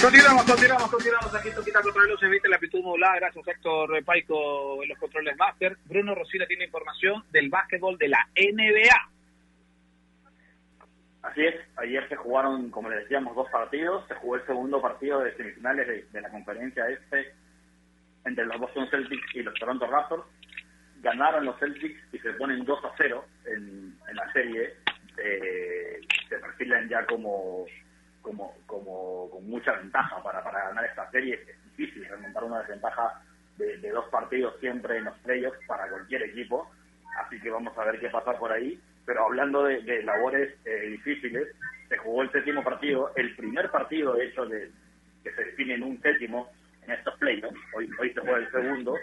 [0.00, 3.16] Continuamos, continuamos, continuamos aquí Toquita contra los evite la amplitud modulada.
[3.16, 5.76] Gracias Héctor Paico en los controles máster.
[5.86, 9.10] Bruno Rosina tiene información del básquetbol de la NBA.
[11.22, 14.06] Así es, ayer se jugaron, como les decíamos, dos partidos.
[14.06, 17.34] Se jugó el segundo partido de semifinales de, la conferencia este
[18.24, 20.22] entre los Boston Celtics y los Toronto Raptors.
[21.02, 24.74] Ganaron los Celtics y se ponen 2 a 0 en, la serie.
[25.16, 27.66] Eh, se perfilan ya como
[28.22, 28.54] como,
[29.48, 31.34] mucha ventaja para, para ganar esta serie.
[31.34, 33.20] Es difícil remontar una desventaja
[33.56, 36.70] de, dos partidos siempre en los playoffs para cualquier equipo.
[37.18, 38.78] Así que vamos a ver qué pasa por ahí.
[39.04, 41.48] Pero hablando de, labores eh, difíciles,
[41.88, 44.70] se jugó el séptimo partido, el primer partido, de hecho, de,
[45.24, 46.50] que se define en un séptimo
[46.84, 47.58] en estos playoffs.
[47.74, 48.94] Hoy, hoy se juega el segundo.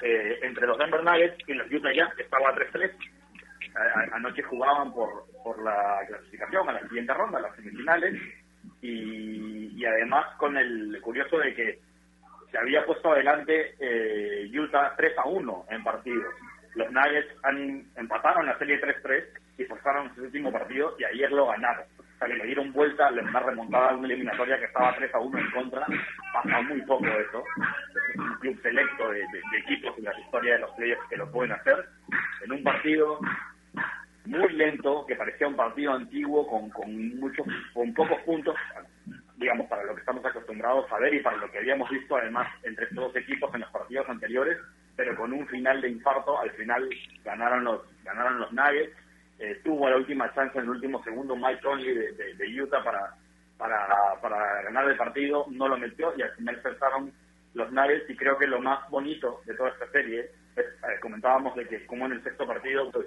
[0.00, 2.90] Eh, entre los Denver Nuggets y los Utah Jazz, que estaba 3-3.
[4.12, 8.20] Anoche jugaban por, por la clasificación a la siguiente ronda, las semifinales
[8.80, 11.78] y, además con el curioso de que
[12.50, 16.34] se había puesto adelante eh, Utah 3 a 1 en partidos.
[16.74, 19.24] Los Nuggets han, empataron la serie 3-3
[19.58, 21.84] y forzaron su último partido y ayer lo ganaron.
[21.98, 25.14] O sea que le dieron vuelta, le una remontada a una eliminatoria que estaba 3
[25.14, 25.86] a 1 en contra.
[26.32, 27.44] Pasa muy poco eso.
[28.12, 31.30] Es un club selecto de, de equipos en la historia de los playoffs que lo
[31.30, 31.84] pueden hacer.
[32.44, 33.18] En un partido
[34.24, 38.54] muy lento, que parecía un partido antiguo con, con muchos, con pocos puntos,
[39.36, 42.48] digamos, para lo que estamos acostumbrados a ver y para lo que habíamos visto además
[42.62, 44.58] entre estos dos equipos en los partidos anteriores,
[44.96, 46.88] pero con un final de infarto, al final
[47.24, 48.96] ganaron los, ganaron los Nuggets,
[49.38, 53.14] eh, tuvo la última chance en el último segundo Mike Conley de, Utah para,
[53.58, 57.12] para, para ganar el partido, no lo metió y al final pensaron
[57.54, 61.56] los Nuggets y creo que lo más bonito de toda esta serie es, eh, comentábamos
[61.56, 63.06] de que como en el sexto partido pues,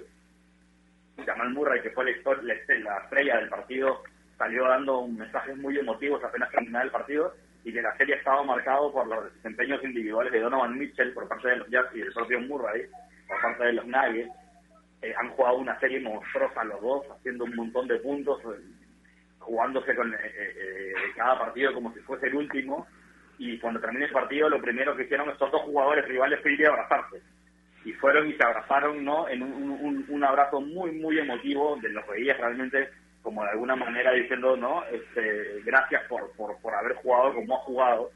[1.24, 2.12] Jamal Murray, que fue la,
[2.42, 4.02] la, estrella del partido,
[4.36, 8.92] salió dando mensajes muy emotivos apenas terminaba el partido y que la serie estaba marcado
[8.92, 12.40] por los desempeños individuales de Donovan Mitchell por parte de los Jazz y del propio
[12.40, 12.86] Murray
[13.26, 14.30] por parte de los Nuggets.
[15.02, 18.62] Eh, han jugado una serie monstruosa los dos, haciendo un montón de puntos, eh,
[19.38, 22.86] jugándose con eh, cada partido como si fuese el último.
[23.38, 26.66] Y cuando termine el partido, lo primero que hicieron estos dos jugadores rivales fue ir
[26.66, 27.20] a abrazarse
[27.86, 29.28] y fueron y se abrazaron, ¿no?
[29.28, 32.88] En un, un, abrazo muy, muy emotivo, de los veías realmente
[33.22, 34.82] como de alguna manera diciendo, ¿no?
[34.86, 38.10] Este, gracias por, por, por haber jugado como ha jugado,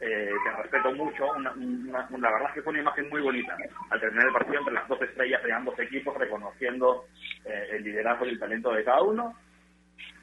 [0.00, 3.56] eh, te respeto mucho, una, la verdad es que fue una imagen muy bonita,
[3.90, 7.04] al terminar el partido entre las dos estrellas de ambos equipos, reconociendo
[7.44, 9.38] eh, el liderazgo y el talento de cada uno.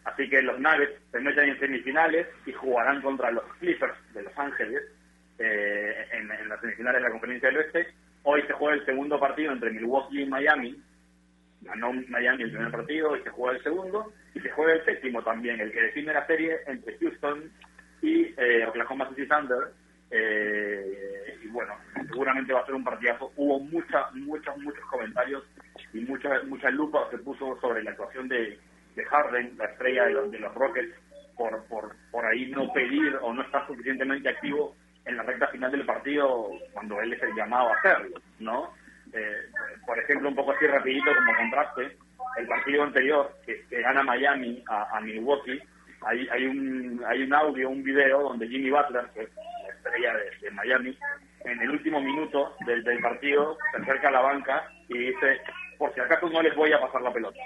[0.04, 4.38] Así que los Nuggets se meten en semifinales y jugarán contra los Clippers de Los
[4.38, 4.84] Ángeles
[5.38, 7.94] eh, en las semifinales de la Conferencia del Oeste
[8.24, 10.82] Hoy se juega el segundo partido entre Milwaukee y Miami.
[11.62, 14.12] Ganó Miami el primer partido y se juega el segundo.
[14.34, 17.52] Y se juega el séptimo también, el que define la serie entre Houston
[18.02, 19.72] y eh, Oklahoma City Thunder.
[20.12, 21.74] Eh, y bueno,
[22.08, 23.32] seguramente va a ser un partidazo.
[23.36, 25.44] Hubo muchas, muchos, muchos comentarios
[25.94, 28.60] y mucha, mucha lupa se puso sobre la actuación de,
[28.96, 30.94] de Harden, la estrella de los, de los Rockets,
[31.38, 34.76] por, por, por ahí no pedir o no estar suficientemente activo
[35.10, 38.74] en la recta final del partido cuando él es el llamado a hacerlo, ¿no?
[39.14, 39.38] Eh,
[39.86, 41.98] por ejemplo, un poco así rapidito como contraste,
[42.38, 45.60] el partido anterior que, gana Miami a, Milwaukee,
[46.02, 50.14] hay, hay, un, hay un audio, un video donde Jimmy Butler, que es la estrella
[50.42, 50.98] de, Miami,
[51.46, 55.42] en el último minuto del, del partido se acerca a la banca y dice,
[55.78, 57.40] por si acaso no les voy a pasar la pelota.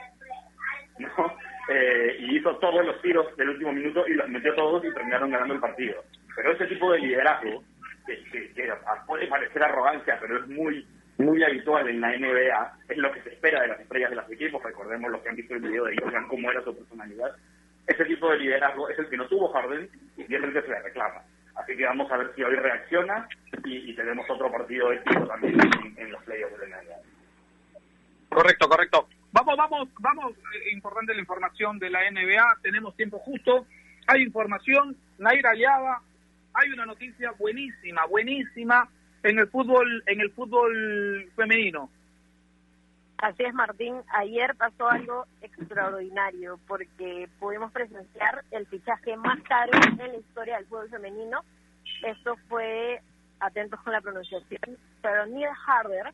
[0.99, 1.09] ¿No?
[1.69, 5.31] Eh, y hizo todos los tiros del último minuto y los metió todos y terminaron
[5.31, 6.03] ganando el partido.
[6.35, 7.63] Pero ese tipo de liderazgo,
[8.05, 8.73] que,
[9.07, 10.85] puede parecer arrogancia, pero es muy
[11.17, 14.31] muy habitual en la NBA, es lo que se espera de las estrellas de los
[14.31, 17.35] equipos, recordemos los que han visto el video de vean cómo era su personalidad.
[17.85, 20.67] Ese tipo de liderazgo es el que no tuvo Harden y es el que se
[20.69, 21.21] le reclama.
[21.55, 23.27] Así que vamos a ver si hoy reacciona
[23.63, 25.59] y, tenemos otro partido épico también
[25.97, 26.95] en, los playoffs de la NBA.
[28.29, 29.07] Correcto, correcto.
[29.31, 33.65] Vamos, vamos, vamos, eh, importante la información de la NBA, tenemos tiempo justo,
[34.07, 36.01] hay información, Naira Aliaga,
[36.53, 38.89] hay una noticia buenísima, buenísima
[39.23, 41.89] en el fútbol, en el fútbol femenino.
[43.17, 43.95] Así es, Martín.
[44.09, 50.65] Ayer pasó algo extraordinario porque pudimos presenciar el fichaje más caro en la historia del
[50.65, 51.41] fútbol femenino.
[52.05, 53.01] Esto fue,
[53.39, 56.13] atentos con la pronunciación, pero Neil Harder,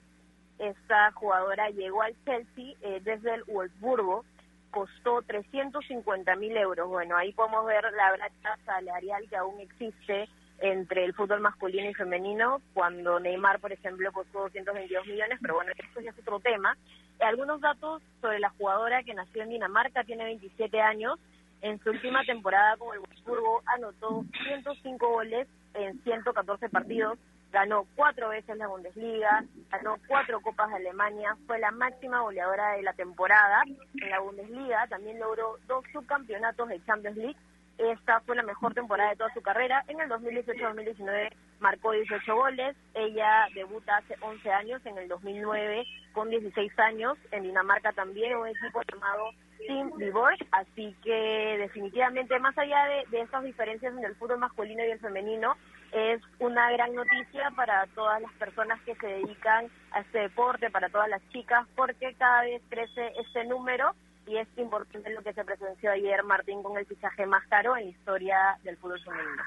[0.60, 4.24] esta jugadora llegó al Chelsea eh, desde el Wolfsburgo,
[4.72, 6.88] costó 350 mil euros.
[6.88, 10.30] Bueno, ahí podemos ver la brecha salarial que aún existe
[10.62, 15.72] entre el fútbol masculino y femenino, cuando Neymar, por ejemplo, costó 222 millones, pero bueno,
[15.78, 16.76] esto ya es otro tema.
[17.20, 21.18] Algunos datos sobre la jugadora que nació en Dinamarca, tiene 27 años,
[21.62, 27.20] en su última temporada con el Wolfsburgo anotó 105 goles en 114 partidos,
[27.52, 32.84] ganó cuatro veces la Bundesliga, ganó cuatro Copas de Alemania, fue la máxima goleadora de
[32.84, 33.64] la temporada
[34.02, 37.38] en la Bundesliga, también logró dos subcampeonatos de Champions League.
[37.78, 39.86] Esta fue la mejor temporada de toda su carrera.
[39.88, 41.32] En el 2018-2019
[41.62, 42.76] marcó 18 goles.
[42.94, 47.18] Ella debuta hace 11 años, en el 2009 con 16 años.
[47.32, 49.30] En Dinamarca también, un equipo llamado
[49.66, 50.46] Team Divorce.
[50.52, 55.00] Así que definitivamente, más allá de, de estas diferencias en el fútbol masculino y el
[55.00, 55.56] femenino,
[55.92, 60.90] es una gran noticia para todas las personas que se dedican a este deporte, para
[60.90, 63.96] todas las chicas, porque cada vez crece este número
[64.28, 67.86] y es importante lo que se presenció ayer Martín con el fichaje más caro en
[67.86, 69.44] la historia del fútbol femenino.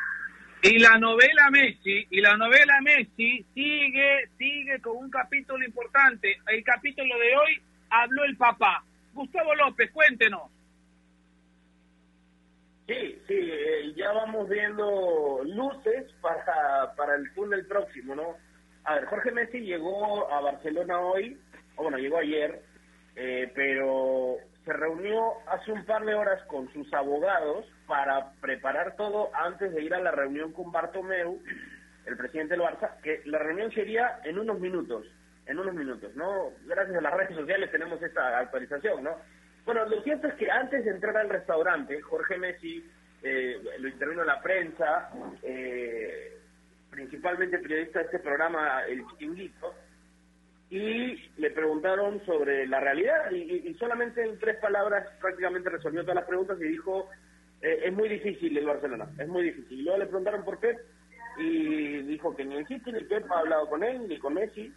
[0.63, 6.37] Y la novela Messi, y la novela Messi sigue, sigue con un capítulo importante.
[6.47, 8.85] El capítulo de hoy habló el papá.
[9.13, 10.51] Gustavo López, cuéntenos.
[12.93, 18.37] Sí, sí, eh, ya vamos viendo luces para, para el túnel próximo, ¿no?
[18.85, 21.41] A ver, Jorge Messi llegó a Barcelona hoy,
[21.77, 22.61] o bueno, llegó ayer,
[23.17, 24.37] eh, pero
[24.67, 29.83] se reunió hace un par de horas con sus abogados para preparar todo antes de
[29.83, 31.41] ir a la reunión con Bartomeu,
[32.05, 35.07] el presidente del Barça, que la reunión sería en unos minutos,
[35.47, 36.51] en unos minutos, ¿no?
[36.67, 39.17] Gracias a las redes sociales tenemos esta actualización, ¿no?
[39.65, 42.85] Bueno, lo cierto es que antes de entrar al restaurante, Jorge Messi
[43.23, 45.11] eh, lo intervino la prensa,
[45.43, 46.39] eh,
[46.91, 49.75] principalmente periodista de este programa, El Chiquinguito,
[50.71, 56.25] y le preguntaron sobre la realidad y, solamente en tres palabras prácticamente resolvió todas las
[56.25, 57.11] preguntas y dijo,
[57.61, 59.81] eh, es muy difícil el Barcelona, es muy difícil.
[59.81, 60.77] Y luego le preguntaron por qué
[61.39, 64.73] y dijo que ni el City ni Pep ha hablado con él ni con Messi,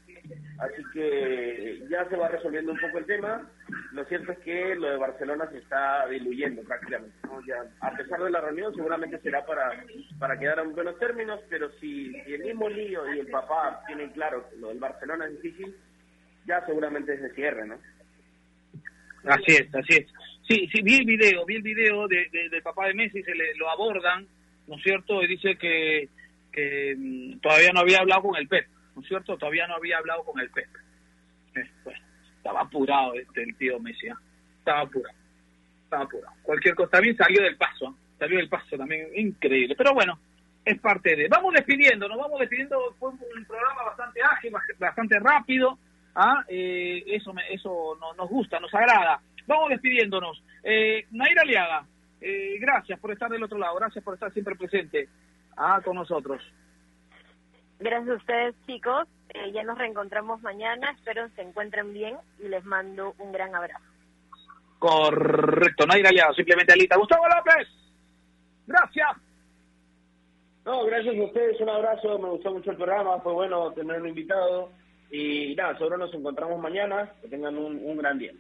[0.60, 3.50] así que ya se va resolviendo un poco el tema.
[3.92, 7.16] Lo cierto es que lo de Barcelona se está diluyendo prácticamente.
[7.82, 9.84] a pesar de la reunión, seguramente será para,
[10.20, 14.50] para quedar en buenos términos, pero si, el mismo lío y el papá tienen claro
[14.50, 15.76] que lo del Barcelona es difícil,
[16.46, 17.76] ya seguramente se cierre, ¿no?
[19.26, 20.08] Así es, así es.
[20.48, 23.56] Sí, sí, vi el video, vi el video de, del papá de Messi, se le,
[23.56, 24.28] lo abordan,
[24.68, 25.24] ¿no es cierto?
[25.24, 26.08] Y dice que
[26.56, 29.38] que mm, todavía no había hablado con el PEP, ¿no es cierto?
[29.38, 30.70] Todavía no había hablado con el PEP.
[31.56, 31.70] Eh,
[32.38, 34.18] estaba apurado este, el tío Messi, ¿ah?
[34.60, 35.16] estaba apurado,
[35.84, 36.36] estaba apurado.
[36.44, 37.94] Cualquier cosa, también salió del paso, ¿ah?
[38.18, 39.76] salió del paso también, increíble.
[39.76, 40.18] Pero bueno,
[40.64, 41.28] es parte de...
[41.28, 45.78] Vamos despidiendo, nos vamos despidiendo, fue un programa bastante ágil, bastante rápido,
[46.16, 46.44] ¿ah?
[46.48, 49.20] Eh, eso me, eso nos gusta, nos agrada.
[49.46, 50.42] Vamos despidiéndonos.
[50.64, 51.86] Eh, Naira Aliaga,
[52.60, 55.08] gracias por estar del otro lado, gracias por estar siempre presente
[55.58, 56.42] ah, con nosotros.
[57.80, 59.08] Gracias a ustedes, chicos.
[59.34, 60.92] Eh, ya nos reencontramos mañana.
[60.92, 63.84] Espero se encuentren bien y les mando un gran abrazo.
[64.80, 66.98] Correcto, no hay aliado, simplemente Alita.
[66.98, 67.68] Gustavo López,
[68.68, 69.18] gracias.
[70.66, 74.10] No, gracias a ustedes, un abrazo, me gustó mucho el programa, fue bueno tener un
[74.10, 74.72] invitado
[75.12, 78.34] y nada, seguro nos encontramos mañana, que tengan un, un gran día.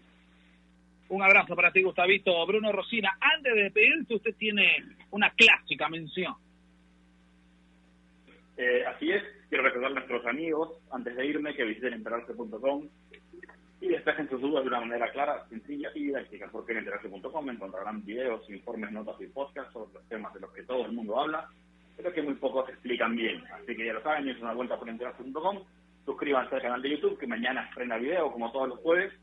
[1.09, 2.45] Un abrazo para ti, Gustavito.
[2.47, 6.33] Bruno Rosina, antes de despedirse, usted tiene una clásica mención.
[8.57, 12.87] Eh, así es, quiero recordar a nuestros amigos, antes de irme, que visiten enterarse.com
[13.81, 18.05] y despejen sus dudas de una manera clara, sencilla y didáctica, porque en enterarse.com encontrarán
[18.05, 21.49] videos, informes, notas y podcasts sobre los temas de los que todo el mundo habla,
[21.97, 23.43] pero que muy pocos explican bien.
[23.53, 25.59] Así que ya lo saben, es una vuelta por enterarse.com,
[26.05, 29.13] suscríbanse al canal de YouTube, que mañana estrena video, como todos los jueves,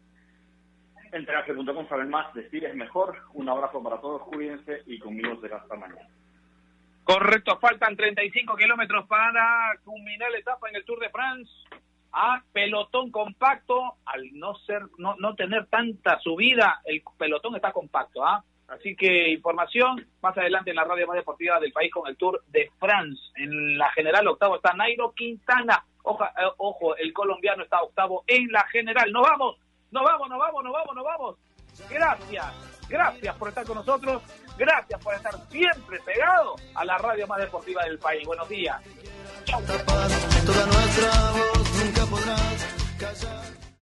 [1.10, 5.74] enterarse.com saben más, decir es mejor, un abrazo para todos, cuídense y conmigo será hasta
[5.74, 6.08] mañana.
[7.04, 11.50] Correcto, faltan 35 kilómetros para culminar la etapa en el Tour de France.
[12.12, 18.24] A pelotón compacto, al no ser, no, no tener tanta subida, el pelotón está compacto,
[18.24, 18.44] ¿ah?
[18.68, 22.42] Así que información más adelante en la radio más deportiva del país con el Tour
[22.48, 23.20] de France.
[23.36, 25.84] En la general octavo está Nairo Quintana.
[26.04, 29.12] Ojo, eh, ojo, el colombiano está octavo en la general.
[29.12, 29.58] Nos vamos,
[29.90, 31.36] nos vamos, nos vamos, nos vamos, nos vamos.
[31.90, 34.22] Gracias, gracias por estar con nosotros.
[34.56, 38.24] Gracias por estar siempre pegado a la radio más deportiva del país.
[38.26, 38.76] Buenos días.